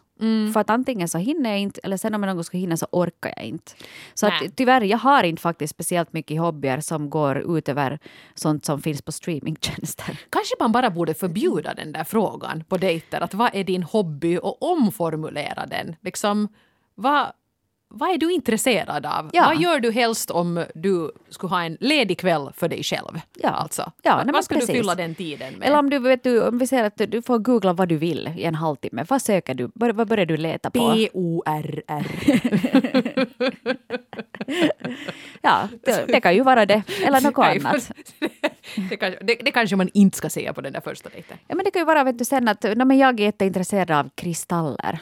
[0.53, 2.77] För att antingen så hinner jag inte eller sen om jag någon gång ska hinna
[2.77, 3.73] så orkar jag inte.
[4.15, 4.47] Så Nej.
[4.47, 7.99] att, tyvärr, jag har inte faktiskt speciellt mycket hobbyer som går utöver
[8.35, 10.21] sånt som finns på streamingtjänster.
[10.31, 13.21] Kanske man bara borde förbjuda den där frågan på dejter.
[13.21, 15.97] Att vad är din hobby och omformulera den.
[16.01, 16.49] Liksom,
[16.95, 17.27] vad,
[17.97, 19.31] vad är du intresserad av?
[19.33, 19.45] Ja.
[19.47, 23.21] Vad gör du helst om du skulle ha en ledig kväll för dig själv?
[23.35, 23.49] Ja.
[23.51, 23.93] Alltså.
[24.03, 24.71] Ja, vad ska precis.
[24.71, 25.69] du fylla den tiden med?
[25.69, 28.31] Eller om du, vet, du, om vi säger att du får googla vad du vill
[28.37, 29.05] i en halvtimme.
[29.09, 29.69] Vad söker du?
[29.75, 30.79] Bör- Vad börjar du leta på?
[30.95, 32.07] B-O-R-R.
[35.43, 36.83] Ja, det, det kan ju vara det.
[37.07, 37.91] Eller något annat.
[38.91, 41.39] det, kanske, det, det kanske man inte ska säga på den där första dejten.
[41.49, 43.91] Ja, men det kan ju vara vet du, sen att nej, men jag är jätteintresserad
[43.91, 44.99] av kristaller.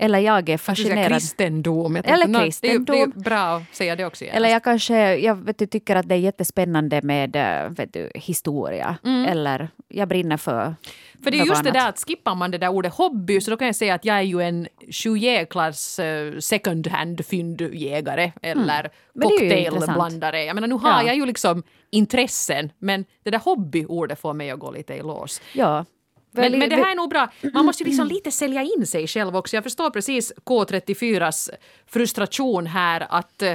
[0.00, 1.08] Eller jag är säger fascinerad.
[1.12, 1.96] kristendom.
[1.96, 3.22] Jag Eller tänkte, nå, Det är, ju- det är kristendom.
[3.22, 4.24] bra att säga det också.
[4.24, 8.10] Eller jag kanske jag vet du, tycker att det är jättespännande med eh, vet du,
[8.14, 8.96] historia.
[9.28, 10.74] Eller jag brinner för
[11.20, 11.24] Mm.
[11.24, 11.82] För det är just det annat.
[11.82, 14.16] där att skippar man det där ordet hobby så då kan jag säga att jag
[14.16, 19.38] är ju en 20-klass uh, second hand fyndjägare eller Mm.
[19.38, 20.44] Det är ju cocktailblandare.
[20.44, 21.02] Jag menar nu har Ja.
[21.06, 25.40] jag ju liksom intressen men det där hobbyordet får mig att gå lite i lås.
[25.54, 25.84] Ja.
[26.30, 27.30] Men, men det här är nog bra.
[27.54, 29.56] Man måste ju liksom lite sälja in sig själv också.
[29.56, 31.50] Jag förstår precis K34s
[31.86, 33.54] frustration här att eh,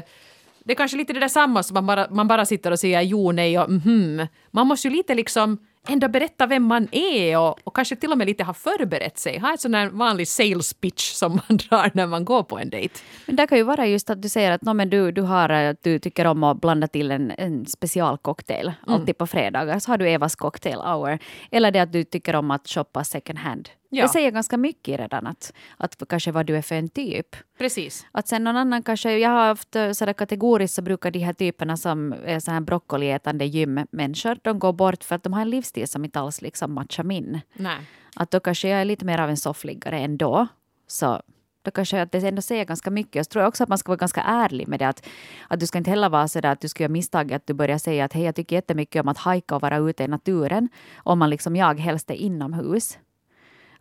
[0.63, 3.01] det är kanske lite det där samma som man bara, man bara sitter och säger
[3.01, 4.27] jo, nej och mhm.
[4.51, 8.17] Man måste ju lite liksom ändå berätta vem man är och, och kanske till och
[8.17, 9.39] med lite ha förberett sig.
[9.39, 12.69] Ha ett sån här vanlig sales pitch som man drar när man går på en
[12.69, 12.99] dejt.
[13.25, 15.49] Men det kan ju vara just att du säger att no, men du, du, har,
[15.49, 18.65] eh, att du tycker om att blanda till en, en specialcocktail.
[18.65, 18.93] Mm.
[18.93, 21.19] Alltid på fredagar så har du Evas cocktail hour.
[21.51, 23.69] Eller det att du tycker om att shoppa second hand.
[23.89, 24.03] Ja.
[24.03, 27.35] Det säger ganska mycket redan att, att kanske vad du är för en typ.
[27.57, 28.05] Precis.
[28.11, 31.33] Att sen någon annan kanske, jag har haft eh, sådär kategoriskt så brukar de här
[31.33, 35.49] typerna som är så här broccoliätande gymmänniskor, de går bort för att de har en
[35.49, 37.41] livsstil som inte alls liksom matchar min.
[37.53, 37.77] Nej.
[38.15, 40.47] Att då kanske jag är lite mer av en soffliggare ändå.
[40.87, 41.21] Så
[41.65, 43.25] då kanske att det ändå säger ganska mycket.
[43.25, 44.87] Så tror jag också att man ska vara ganska ärlig med det.
[44.87, 45.07] Att,
[45.47, 47.53] att du ska inte heller vara så där att du ska göra misstag att du
[47.53, 50.69] börjar säga att hej, jag tycker jättemycket om att hajka och vara ute i naturen.
[50.97, 52.97] Om man liksom, jag helst är inomhus.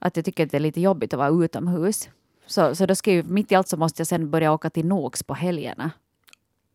[0.04, 2.08] Att jag tycker att det är lite jobbigt att vara utomhus.
[2.46, 4.86] Så, så då ska jag, mitt i allt så måste jag sen börja åka till
[4.86, 5.90] Nox på helgerna.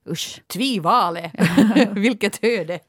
[0.09, 1.31] Usch, Tvivale.
[1.91, 2.79] Vilket öde.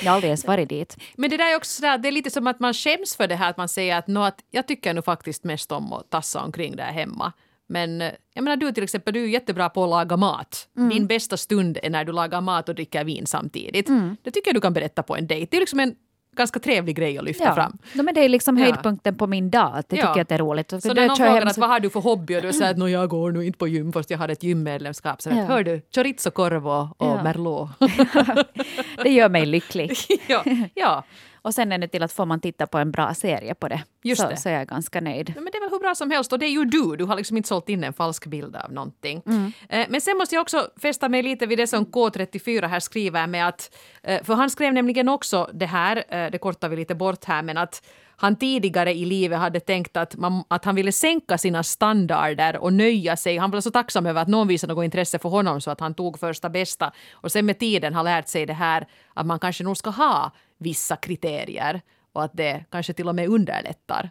[0.00, 0.96] jag har aldrig ens varit dit.
[1.16, 3.34] Men det där är också sådär, det är lite som att man skäms för det
[3.34, 6.42] här att man säger att, nå, att jag tycker nog faktiskt mest om att tassa
[6.42, 7.32] omkring där hemma.
[7.68, 10.68] Men eh, jag menar du till exempel, du är jättebra på att laga mat.
[10.90, 13.86] Din bästa stund är när du lagar mat och dricker vin samtidigt.
[14.22, 15.48] Det tycker jag du kan berätta på en dejt.
[15.50, 15.94] Det är liksom en
[16.36, 17.54] ganska trevlig grej att lyfta Ja.
[17.54, 17.78] fram.
[17.92, 18.64] No, men det är liksom Ja.
[18.64, 19.72] höjdpunkten på min dag.
[19.74, 20.02] Att det Ja.
[20.02, 20.72] tycker jag att det är roligt.
[20.72, 22.42] Och Så då när någon jag frågar att så- vad har du för hobby och
[22.42, 25.22] du säger att "Nå, jag går nog inte på gym fast jag har ett gymmedlemskap.
[25.22, 25.42] Så att, Ja.
[25.44, 27.22] hör du, chorizo-korv och, och Ja.
[27.22, 27.68] merlot.
[29.02, 29.92] Det gör mig lycklig.
[30.26, 30.44] ja,
[30.74, 31.04] ja.
[31.46, 33.82] Och sen är det till att får man titta på en bra serie på det,
[34.02, 34.36] Just så, det.
[34.36, 35.32] så är jag ganska nöjd.
[35.36, 36.96] Ja, men det är väl hur bra som helst och det är ju du.
[36.96, 39.22] Du har liksom inte sålt in en falsk bild av någonting.
[39.68, 43.26] Eh, Men sen måste jag också fästa mig lite vid det som K34 här skriver
[43.26, 46.94] med att, eh, för han skrev nämligen också det här, eh, det kortar vi lite
[46.94, 50.92] bort här, men att han tidigare i livet hade tänkt att, man, att han ville
[50.92, 53.36] sänka sina standarder och nöja sig.
[53.36, 55.94] Han var så tacksam över att någon visade något intresse för honom så att han
[55.94, 56.92] tog första bästa.
[57.12, 60.32] Och sen med tiden har lärt sig det här att man kanske nog ska ha
[60.58, 61.80] vissa kriterier
[62.12, 64.10] och att det kanske till och med underlättar.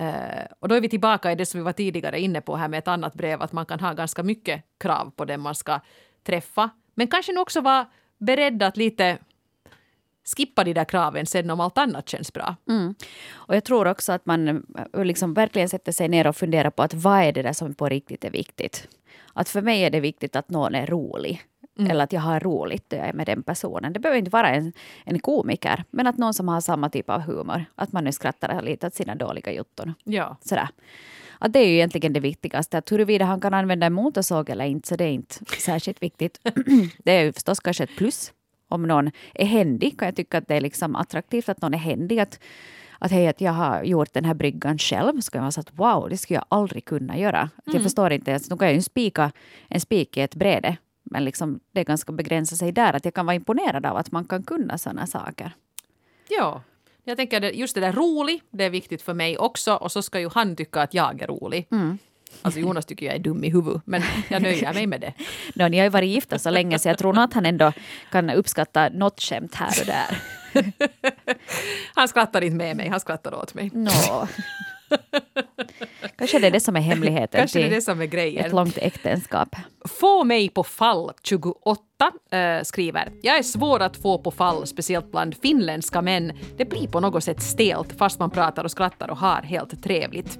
[0.00, 2.68] Uh, och då är vi tillbaka i det som vi var tidigare inne på här
[2.68, 5.80] med ett annat brev, att man kan ha ganska mycket krav på den man ska
[6.26, 6.70] träffa.
[6.94, 7.86] Men kanske nog också vara
[8.18, 9.18] beredd att lite
[10.36, 12.56] skippa de där kraven sen om allt annat känns bra.
[12.68, 12.94] Mm.
[13.32, 16.82] Och jag tror också att man eh, liksom verkligen sätter sig ner och funderar på
[16.82, 18.88] att vad är det där som på riktigt är viktigt.
[19.32, 21.42] Att för mig är det viktigt att någon är rolig.
[21.78, 23.92] Eller att jag har roligt när jag är med den personen.
[23.92, 24.72] Det behöver inte vara en,
[25.04, 27.64] en komiker, men att någon som har samma typ av humor.
[27.74, 29.94] Att man nu skrattar lite åt sina dåliga jutton.
[30.04, 30.36] Ja.
[30.40, 30.68] Sådär.
[31.38, 32.78] Att det är ju egentligen det viktigaste.
[32.78, 36.40] Att huruvida han kan använda en motorsåg eller inte, så det är inte särskilt viktigt.
[37.04, 38.32] det är ju förstås kanske ett plus.
[38.74, 41.78] Om någon är händig kan jag tycka att det är liksom attraktivt att någon är
[41.78, 42.18] händig.
[42.18, 42.40] Att,
[42.98, 45.20] att hej, att jag har gjort den här bryggan själv.
[45.20, 47.50] Så kan jag vara så att wow, det skulle jag aldrig kunna göra.
[47.66, 49.32] Att jag förstår inte ens, nu kan jag ju spika
[49.68, 50.76] en spik i ett bräde.
[51.02, 52.92] Men liksom, det är ganska begränsat sig där.
[52.92, 55.52] Att jag kan vara imponerad av att man kan kunna sådana saker.
[56.28, 56.62] Ja.
[57.06, 59.74] Jag tänker just det där rolig, det är viktigt för mig också.
[59.74, 61.66] Och så ska ju han tycka att jag är rolig.
[62.42, 65.12] Alltså Jonas tycker jag är dum i huvudet, men jag nöjer mig med det.
[65.54, 67.72] No, ni har ju varit gifta så länge så jag tror nog att han ändå
[68.10, 70.18] kan uppskatta något skämt här och där.
[71.94, 73.70] Han skrattar inte med mig, han skrattar åt mig.
[73.72, 74.28] Nå.
[76.18, 78.44] Kanske det är det som är hemligheten Kanske det är till det som är grejen.
[78.44, 79.56] ett långt äktenskap.
[79.84, 81.80] Få mig på fall 28
[82.30, 83.12] eh, skriver.
[83.22, 86.32] Jag är svår att få på fall, speciellt bland finländska män.
[86.56, 90.38] Det blir på något sätt stelt fast man pratar och skrattar och har helt trevligt.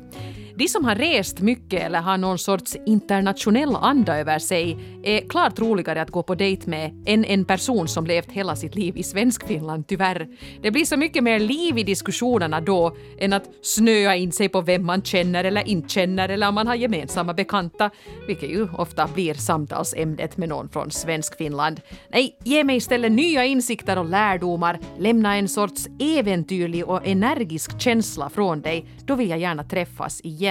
[0.57, 5.59] De som har rest mycket eller har någon sorts internationell anda över sig är klart
[5.59, 9.03] roligare att gå på dejt med än en person som levt hela sitt liv i
[9.03, 10.29] Svenskfinland, tyvärr.
[10.63, 14.61] Det blir så mycket mer liv i diskussionerna då än att snöa in sig på
[14.61, 17.91] vem man känner eller inte känner eller om man har gemensamma bekanta,
[18.27, 21.81] vilket ju ofta blir samtalsämnet med någon från Svenskfinland.
[22.09, 28.31] Nej, ge mig istället nya insikter och lärdomar, lämna en sorts äventyrlig och energisk känsla
[28.31, 30.44] från dig, då vill jag gärna träffas igen.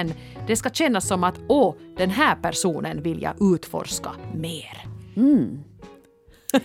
[0.47, 4.81] Det ska kännas som att åh, den här personen vill jag utforska mer.
[5.15, 6.59] Jag,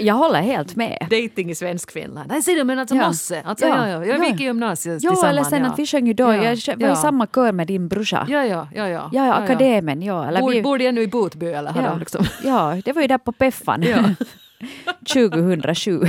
[0.00, 0.98] jag håller helt med.
[1.10, 2.28] Dating i Svenskfinland.
[2.30, 3.06] Nej, ser du, men alltså Ja.
[3.06, 3.42] Mosse.
[3.44, 3.76] Alltså, Ja.
[3.76, 3.88] ja.
[3.88, 4.30] Ja, Jag Ja.
[4.30, 5.30] gick i gymnasiet Jo, tillsammans.
[5.38, 5.70] eller sen ja.
[5.72, 6.24] att vi sjöng ju då.
[6.32, 6.54] Ja.
[6.66, 8.26] Jag var i samma kör med din brorsa.
[8.30, 8.88] Ja, ja, ja.
[8.88, 9.10] ja.
[9.12, 10.28] Ja, akademen, ja.
[10.28, 11.94] Eller Bor, vi, bor de ännu i Botby eller ja.
[11.98, 12.24] liksom...
[12.44, 13.84] ja, det var ju där på Peffan.
[14.58, 14.92] Ja.
[15.08, 16.00] 2007.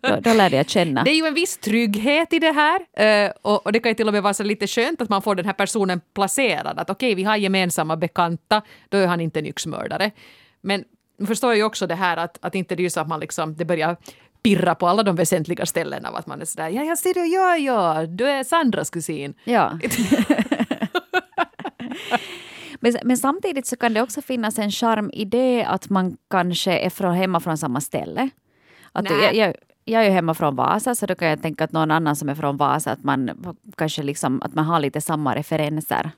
[0.00, 1.04] då, då lärde jag känna.
[1.04, 3.94] Det är ju en viss trygghet i det här eh, och, och det kan ju
[3.94, 6.78] till och med vara så lite skönt att man får den här personen placerad.
[6.78, 10.10] Att okej, vi har gemensamma bekanta, då är han inte en yxmördare.
[10.60, 10.84] Men
[11.18, 13.20] nu förstår jag ju också det här att, att inte det är så att man
[13.20, 13.96] liksom, det börjar
[14.42, 17.26] pirra på alla de väsentliga ställena av att man är sådär, ja, ja, ser du,
[17.26, 19.34] ja, ja, du är Sandras kusin.
[19.44, 19.78] Ja.
[22.80, 26.78] men, men samtidigt så kan det också finnas en charm i det att man kanske
[26.78, 28.28] är från, hemma från samma ställe.
[28.92, 29.22] Att Nej.
[29.22, 31.90] jag, jag, jag är ju hemma från Vasa så då kan jag tänka att någon
[31.90, 33.30] annan som är från Vasa att man
[33.76, 36.10] kanske liksom att man har lite samma referenser.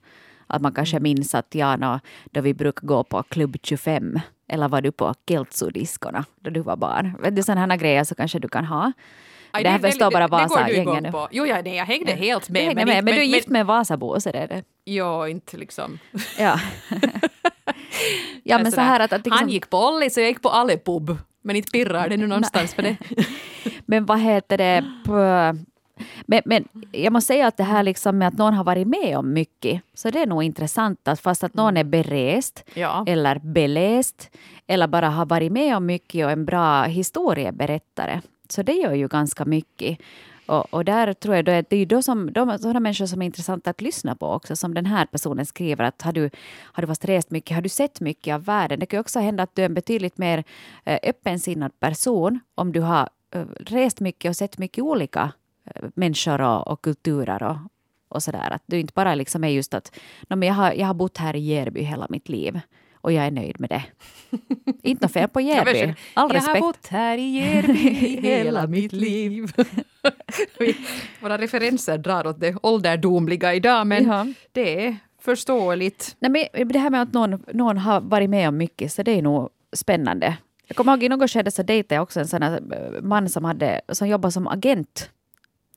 [0.47, 4.81] Att man kanske minns att ja, då vi brukade gå på klubb 25 eller var
[4.81, 7.17] du på Keltsudiskorna då du var barn.
[7.31, 8.93] Du, sådana grejer så kanske du kan ha.
[9.53, 11.13] Aj, det här förstår bara Vasa-gängen.
[11.31, 12.63] Jo, ja, nej, jag hängde helt med.
[12.63, 14.63] Hänger med, men, du är gift med en Vasabo så det är det.
[14.85, 15.99] Ja, inte liksom.
[16.39, 16.61] Ja.
[18.43, 20.49] ja men så här att, att liksom, Han gick på Olli så jag gick på
[20.49, 21.17] Alepub.
[21.43, 22.97] Men inte pirrar det nu någonstans för det.
[23.87, 24.85] Men vad heter det?
[26.27, 29.19] Men, men jag måste säga att det här liksom med att någon har varit med
[29.19, 33.05] om mycket, så det är nog intressant att fast att någon är berest Ja.
[33.07, 34.31] eller beläst
[34.67, 38.21] eller bara har varit med om mycket och en bra historieberättare.
[38.53, 39.99] Så det gör ju ganska mycket.
[40.47, 43.07] Och, och där tror jag då att det är ju då som, de, sådana människor
[43.07, 44.57] som är intressanta att lyssna på också.
[44.57, 46.31] Som den här personen skriver att har du,
[46.63, 48.81] har du fast rest mycket, har du sett mycket av världen?
[48.81, 50.45] Det kan ju också hända att du är en betydligt mer
[50.85, 55.33] eh, öppensinnad person om du har eh, rest mycket och sett mycket olika
[55.65, 57.57] eh, människor och, och kulturer och,
[58.09, 58.51] och sådär.
[58.51, 59.93] Att du inte bara liksom är just att
[60.29, 62.61] no, men jag, har, jag har bott här i Järby hela mitt liv
[63.03, 63.83] och jag är nöjd med det.
[64.83, 65.71] inte något fel på Järby.
[65.81, 66.61] All jag har respekt.
[66.61, 69.53] bott här i Järby hela mitt liv.
[70.59, 70.77] Vi-
[71.21, 74.27] Våra referenser drar åt det ålderdomliga idag, men Ja.
[74.53, 76.17] det är förståeligt.
[76.19, 79.11] Nej, men det här med att någon, någon har varit med om mycket, så det
[79.19, 80.37] är nog spännande.
[80.67, 82.61] Jag kommer ihåg i något skede så dejtade jag också en sån eh,
[83.03, 85.11] man som, hade, som jobbade som agent.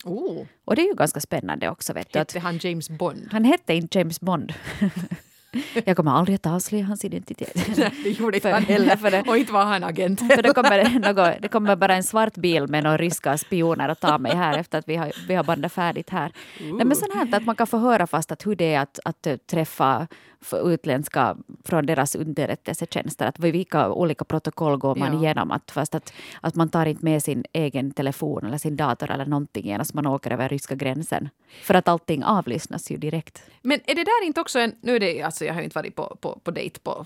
[0.04, 0.46] Oh.
[0.66, 1.94] Och det är ju ganska spännande också.
[1.94, 3.28] Vet du, att Hette han James Bond?
[3.32, 4.54] han hette inte James Bond.
[5.86, 7.68] jag kommer aldrig att avslöja hans identitet.
[7.78, 8.96] Nej, det gjorde inte han heller.
[8.96, 10.20] för det- Och inte var han agent.
[10.20, 14.00] För det kommer, något, det kommer bara en svart bil med några ryska spioner att
[14.00, 16.32] ta mig här efter att vi har, vi har bandat färdigt här.
[16.60, 19.00] Nej, men sånt här att man kan få höra fast att hur det är att,
[19.06, 20.08] att eh, träffa
[20.42, 23.26] för utländska från deras underrättelsetjänster.
[23.26, 25.20] Att vilka olika protokoll går man Ja.
[25.20, 25.52] igenom.
[25.52, 29.26] Att, fast att, att man tar inte med sin egen telefon eller sin dator eller
[29.26, 31.30] någonting genast man åker över ryska gränsen.
[31.64, 33.44] För att allting avlyssnas ju direkt.
[33.62, 34.76] Men är det där inte också en...
[34.82, 37.06] Nu är det, alltså jag har ju inte varit på, på, på dejt på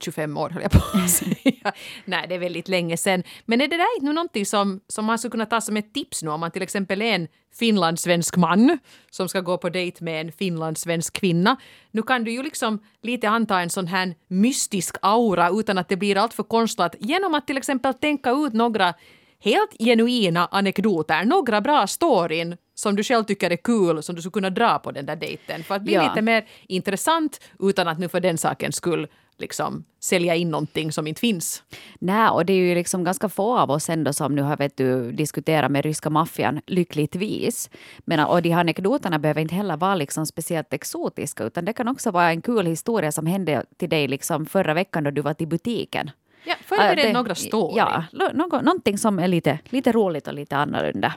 [0.00, 1.72] 25 år, höll jag på att säga.
[2.04, 3.22] Nej, det är väldigt länge sedan.
[3.44, 6.22] Men är det där inte någonting som, som man skulle kunna ta som ett tips
[6.22, 8.78] nu om man till exempel är en finlandssvensk man
[9.10, 11.56] som ska gå på dejt med en finlandssvensk kvinna.
[11.90, 15.96] Nu kan du ju liksom lite anta en sån här mystisk aura utan att det
[15.96, 18.94] blir allt för konstlat genom att till exempel tänka ut några
[19.40, 24.32] helt genuina anekdoter, några bra storyn som du själv tycker är kul som du skulle
[24.32, 26.08] kunna dra på den där dejten för att bli Ja.
[26.08, 29.06] lite mer intressant utan att nu för den sakens skull
[29.38, 31.62] liksom sälja in någonting som inte finns.
[31.98, 34.76] Nej, och det är ju liksom ganska få av oss ändå som nu har vet
[34.76, 37.70] du, diskuterat med ryska maffian, lyckligtvis.
[37.98, 41.88] Men, och de här anekdoterna behöver inte heller vara liksom speciellt exotiska, utan det kan
[41.88, 45.34] också vara en kul historia som hände till dig liksom förra veckan då du var
[45.34, 46.10] till butiken.
[46.44, 47.78] Ja, förbered Äh, det- några story.
[47.78, 51.14] Ja, något, någonting som är lite, lite roligt och lite annorlunda.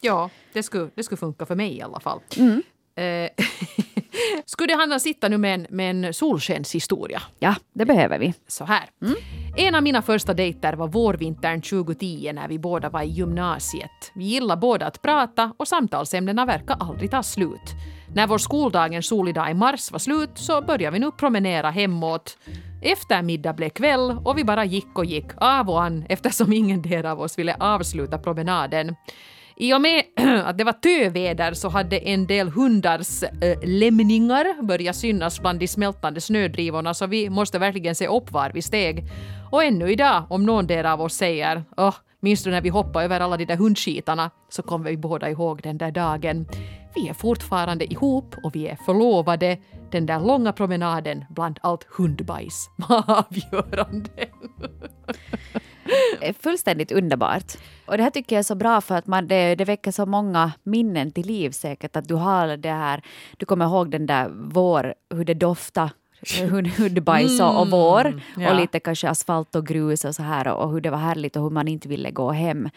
[0.00, 2.20] Ja, det skulle, det skulle funka för mig i alla fall.
[2.38, 2.62] Mm.
[4.46, 7.22] Skulle handla sitta nu med en, med en solskenshistoria?
[7.38, 8.34] Ja, det behöver vi.
[8.48, 8.84] så här.
[9.56, 14.12] En av mina första dejter var vårvintern 2010 när vi båda var i gymnasiet.
[14.14, 17.74] Vi gillade båda att prata och samtalsämnena verkar aldrig ta slut.
[18.14, 21.70] När vår skoldag en solig dag i mars var slut så började vi nu promenera
[21.70, 22.38] hemåt.
[22.82, 27.06] Eftermiddag blev kväll och vi bara gick och gick av och an eftersom ingen del
[27.06, 28.96] av oss ville avsluta promenaden.
[29.60, 30.02] I och med
[30.44, 35.68] att det var töväder så hade en del hundars äh, lämningar börjat synas bland de
[35.68, 39.04] smältande snödrivorna så vi måste verkligen se upp var vi steg.
[39.50, 43.04] Och ännu idag, om någon del av oss säger oh, minns du när vi hoppade
[43.04, 44.30] över alla de där hundskitarna?
[44.48, 46.46] Så kommer vi båda ihåg den där dagen.
[46.94, 49.58] Vi är fortfarande ihop och vi är förlovade.
[49.90, 54.10] Den där långa promenaden bland allt hundbajs var avgörande.
[56.20, 57.52] är fullständigt underbart.
[57.86, 60.06] Och det här tycker jag är så bra för att man, det, det väcker så
[60.06, 61.96] många minnen till liv säkert.
[61.96, 63.02] Att du har det här,
[63.36, 65.90] du kommer ihåg den där vår, hur det doftar
[66.50, 68.50] hund, hundbajs och, och vår ja.
[68.50, 71.36] och lite kanske asfalt och grus och så här och, och hur det var härligt
[71.36, 72.68] och hur man inte ville gå hem.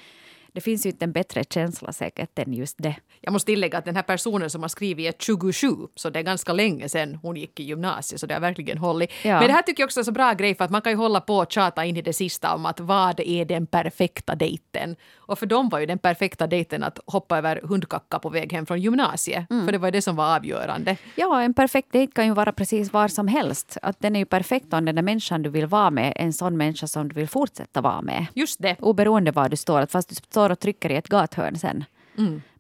[0.54, 2.96] Det finns ju inte en bättre känsla säkert än just det.
[3.22, 6.24] Jag måste tillägga att den här personen som har skrivit är 27, så det är
[6.24, 9.12] ganska länge sedan hon gick i gymnasiet, så det har verkligen hållit.
[9.24, 9.40] Ja.
[9.40, 10.98] Men det här tycker jag också är så bra grej, för att man kan ju
[10.98, 14.96] hålla på och tjata in i det sista om att vad är den perfekta dejten?
[15.16, 18.66] Och för dem var ju den perfekta dejten att hoppa över hundkacka på väg hem
[18.66, 20.98] från gymnasiet, för det var ju det som var avgörande.
[21.16, 23.78] Ja, en perfekt dejt kan ju vara precis var som helst.
[23.82, 26.34] Att den är ju perfekt om den där människan du vill vara med är en
[26.34, 28.26] sån människa som du vill fortsätta vara med.
[28.34, 28.76] Just det.
[28.80, 31.86] Oberoende var du står, att fast du står och trycker i ett gathörn sen.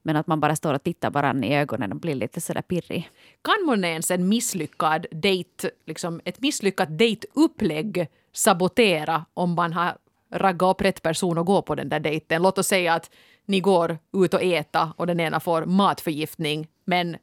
[0.01, 3.09] Men att man bara står och tittar varann i ögonen och blir lite sådär pirrig.
[3.41, 9.97] Kan man ens en misslyckad dejt, liksom ett misslyckat dejtupplägg sabotera om man har
[10.31, 12.41] raggat upp rätt person och gå på den där dejten?
[12.41, 13.11] Låt oss säga att
[13.45, 17.17] ni går ut och äta och den ena får matförgiftning men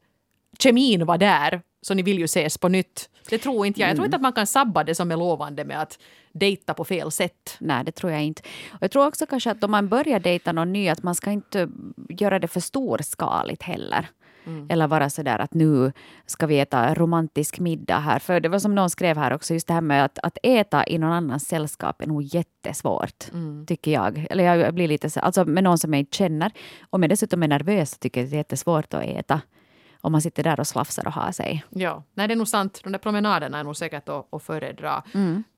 [0.59, 3.09] kemin var där så ni vill ju ses på nytt.
[3.29, 3.89] Det tror inte jag.
[3.89, 5.99] Jag tror inte att man kan sabba det som är lovande med att
[6.31, 7.57] dejta på fel sätt.
[7.59, 8.41] Nej, det tror jag inte.
[8.71, 11.31] Och jag tror också kanske att om man börjar dejta någon ny, att man ska
[11.31, 11.69] inte
[12.09, 14.07] göra det för storskaligt heller.
[14.69, 15.91] Eller vara sådär att nu
[16.25, 18.19] ska vi äta romantisk middag här.
[18.19, 20.87] För det var som någon skrev här också, just det här med att, att äta
[20.87, 23.25] i någon annans sällskap är nog jättesvårt.
[23.67, 24.27] Tycker jag.
[24.29, 26.51] Eller jag blir lite så, alltså med någon som jag inte känner.
[26.89, 29.41] Om jag dessutom är nervös tycker jag att det är jättesvårt att äta.
[30.01, 31.63] Om man sitter där och slafsar och har sig.
[31.69, 32.79] Ja, nej det är nog sant.
[32.83, 35.03] De där promenaderna är nog säkert att, att föredra.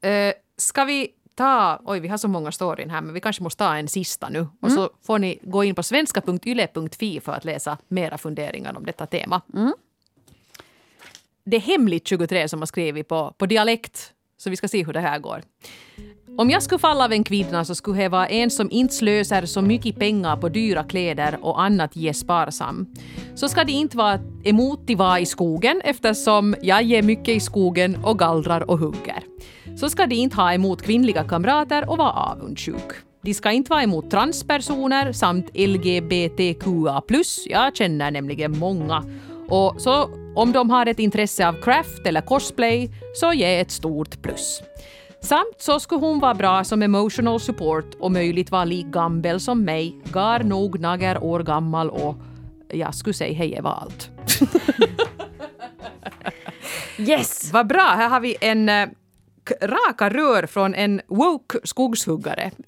[0.01, 3.63] Eh, ska vi ta, oj vi har så många storyn här men vi kanske måste
[3.63, 4.47] ta en sista nu.
[4.61, 9.05] Och så får ni gå in på svenska.yle.fi för att läsa mera funderingar om detta
[9.05, 9.41] tema.
[11.45, 14.93] Det är Hemligt 23 som har skrivit på, på dialekt så vi ska se hur
[14.93, 15.41] det här går.
[16.37, 19.45] Om jag skulle falla av en kvinna så skulle jag vara en som inte slösar
[19.45, 22.87] så mycket pengar på dyra kläder och annat ge sparsam.
[23.35, 27.39] Så ska det inte vara emot att vara i skogen eftersom jag ger mycket i
[27.39, 29.23] skogen och gallrar och hugger.
[29.75, 32.93] Så ska de inte ha emot kvinnliga kamrater och vara avundsjuk.
[33.21, 37.01] De ska inte vara emot transpersoner samt LGBTQA+.
[37.45, 39.03] Jag känner nämligen många.
[39.49, 44.21] Och så om de har ett intresse av craft eller cosplay så ge ett stort
[44.21, 44.61] plus.
[45.23, 49.63] Samt så skulle hon vara bra som emotional support och möjligt vara lik gammal som
[49.63, 52.15] mig, gar nog nager år gammal och
[52.69, 54.09] jag skulle säga hej var allt.
[56.97, 57.53] Yes!
[57.53, 58.87] Vad bra, här har vi en eh,
[59.61, 62.51] raka rör från en woke skogshuggare.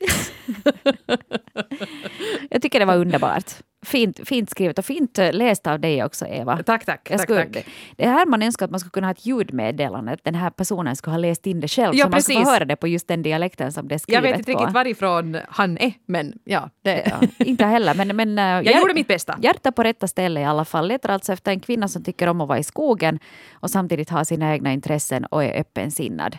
[2.49, 3.51] Jag tycker det var underbart.
[3.85, 6.63] Fint, fint skrivet och fint eh, läst av dig också, Eva.
[6.63, 7.07] Tack, tack.
[7.11, 7.65] Jag skulle, tack.
[7.95, 10.49] Det är här man önskar att man skulle kunna ha ett ljudmeddelande, att den här
[10.49, 12.47] personen skulle ha läst in det själv, Ja, så man skulle precis.
[12.49, 14.59] få höra det på just den dialekten som det är Jag skrivet vet inte på.
[14.59, 16.69] riktigt varifrån han är, men ja.
[16.81, 19.37] Det, Ja, inte heller, men, men eh, jag hjär- gjorde mitt bästa.
[19.41, 20.87] Hjärta på rätta ställe i alla fall.
[20.87, 23.19] Letar alltså efter en kvinna som tycker om att vara i skogen
[23.53, 26.37] och samtidigt har sina egna intressen och är öppensinnad.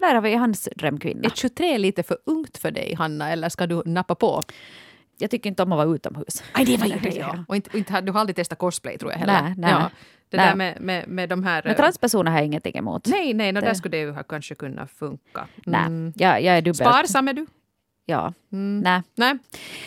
[0.00, 1.20] Där har vi hans drömkvinna.
[1.24, 4.42] Är 23 lite för ungt för dig, Hanna, eller ska du nappa på?
[5.20, 6.42] Jag tycker inte om att vara utomhus.
[6.52, 7.44] Aj, det var ju det, ja.
[7.48, 9.42] Och inte, inte, du har aldrig testat cosplay, tror jag heller.
[9.42, 9.70] Nej, nej.
[9.70, 9.90] Ja,
[10.28, 10.46] det Nej.
[10.48, 11.62] där med, med, med de här...
[11.64, 13.06] Men transpersoner har jag ingenting emot.
[13.06, 15.46] nej, nej, no, det- där skulle det ju ha kanske kunna funka.
[15.66, 16.12] Nej, Mm.
[16.16, 16.76] jag, jag är dubbelt.
[16.76, 17.46] Sparsam är du?
[18.06, 18.32] Ja.
[18.52, 18.80] Mm.
[18.80, 19.02] Nej.
[19.14, 19.38] Nej.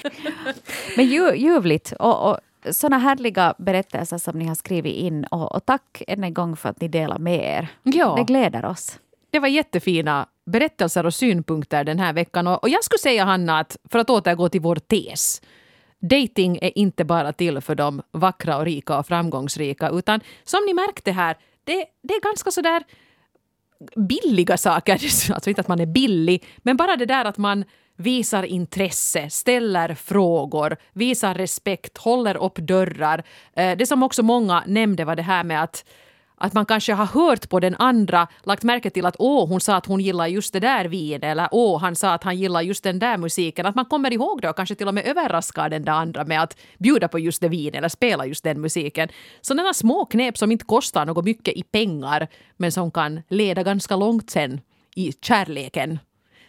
[0.98, 1.94] Men ju, ljuvligt.
[2.00, 2.38] Och, och
[2.72, 5.24] såna härliga berättelser som ni har skrivit in.
[5.24, 7.68] Och, och tack än en gång för att ni delar med er.
[7.84, 8.16] Ja.
[8.18, 9.00] Det gläder oss.
[9.32, 12.48] Det var jättefina berättelser och synpunkter den här veckan.
[12.48, 15.41] Och, och jag skulle säga, Hanna, att för att återgå till vår tes.
[16.02, 20.74] Dating är inte bara till för de vackra och rika och framgångsrika, utan som ni
[20.74, 22.84] märkte här, det, det är ganska sådär
[23.96, 24.94] billiga saker.
[25.34, 27.66] Alltså inte att man är billig, men bara det där att man
[27.96, 33.24] visar intresse, ställer frågor, visar respekt, håller upp dörrar.
[33.56, 35.86] Eh, det som också många nämnde var det här med att
[36.44, 39.76] att man kanske har hört på den andra, lagt märke till att åh, hon sa
[39.76, 42.84] att hon gillar just det där vinet eller åh, han sa att han gillar just
[42.84, 43.66] den där musiken.
[43.66, 46.44] Att man kommer ihåg det och kanske till och med överraskar den där andra med
[46.44, 49.10] att bjuda på just det vinet eller spela just den musiken.
[49.41, 52.28] Sådana små knep som inte kostar något mycket i pengar
[52.58, 54.62] men som kan leda ganska långt sen
[54.96, 56.00] i kärleken.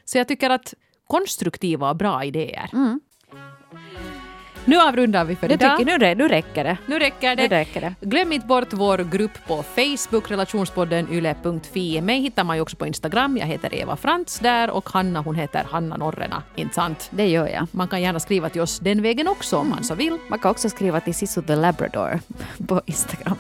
[0.04, 0.74] Så jag tycker att
[1.06, 2.70] konstruktiva och bra idéer.
[2.72, 3.00] Mm.
[4.66, 5.78] Nu avrundar vi för Det idag.
[5.78, 6.76] tycker, nu, rä- nu räcker det.
[6.86, 7.56] Nu räcker Nu det.
[7.60, 7.94] räcker det.
[8.00, 12.00] Glöm inte bort vår grupp på Facebook, relationspodden yle.fi.
[12.00, 13.36] Mig hittar man ju också på Instagram.
[13.36, 16.42] Jag heter Eva Frantz där och Hanna hon heter Hanna Norrena.
[16.56, 17.08] Inte sant?
[17.10, 17.66] Det gör jag.
[17.70, 20.18] Man kan gärna skriva till oss den vägen också om man så vill.
[20.28, 22.20] Man kan också skriva till Sisu the Labrador
[22.68, 23.36] på Instagram.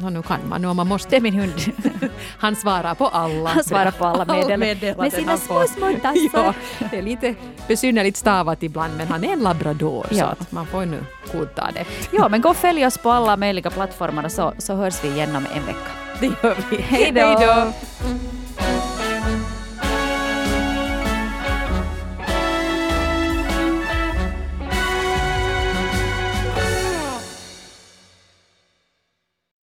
[0.00, 1.10] Nå, nu kan man nu om man måste.
[1.10, 1.52] Det är min hund.
[2.38, 3.50] Han svarar på alla.
[3.50, 6.54] Han svarar på alla meddelanden med sina små, små tassar.
[6.78, 7.34] Ja, det är lite
[7.68, 10.24] besynnerligt stavat ibland men han är en labrador så Ja.
[10.24, 11.84] att man får nu godta det.
[12.10, 15.36] Ja, men gå och följ oss på alla möjliga plattformar så, så hörs vi igen
[15.36, 15.90] om en vecka.
[16.20, 16.76] Det gör vi.
[16.76, 17.72] Hej då.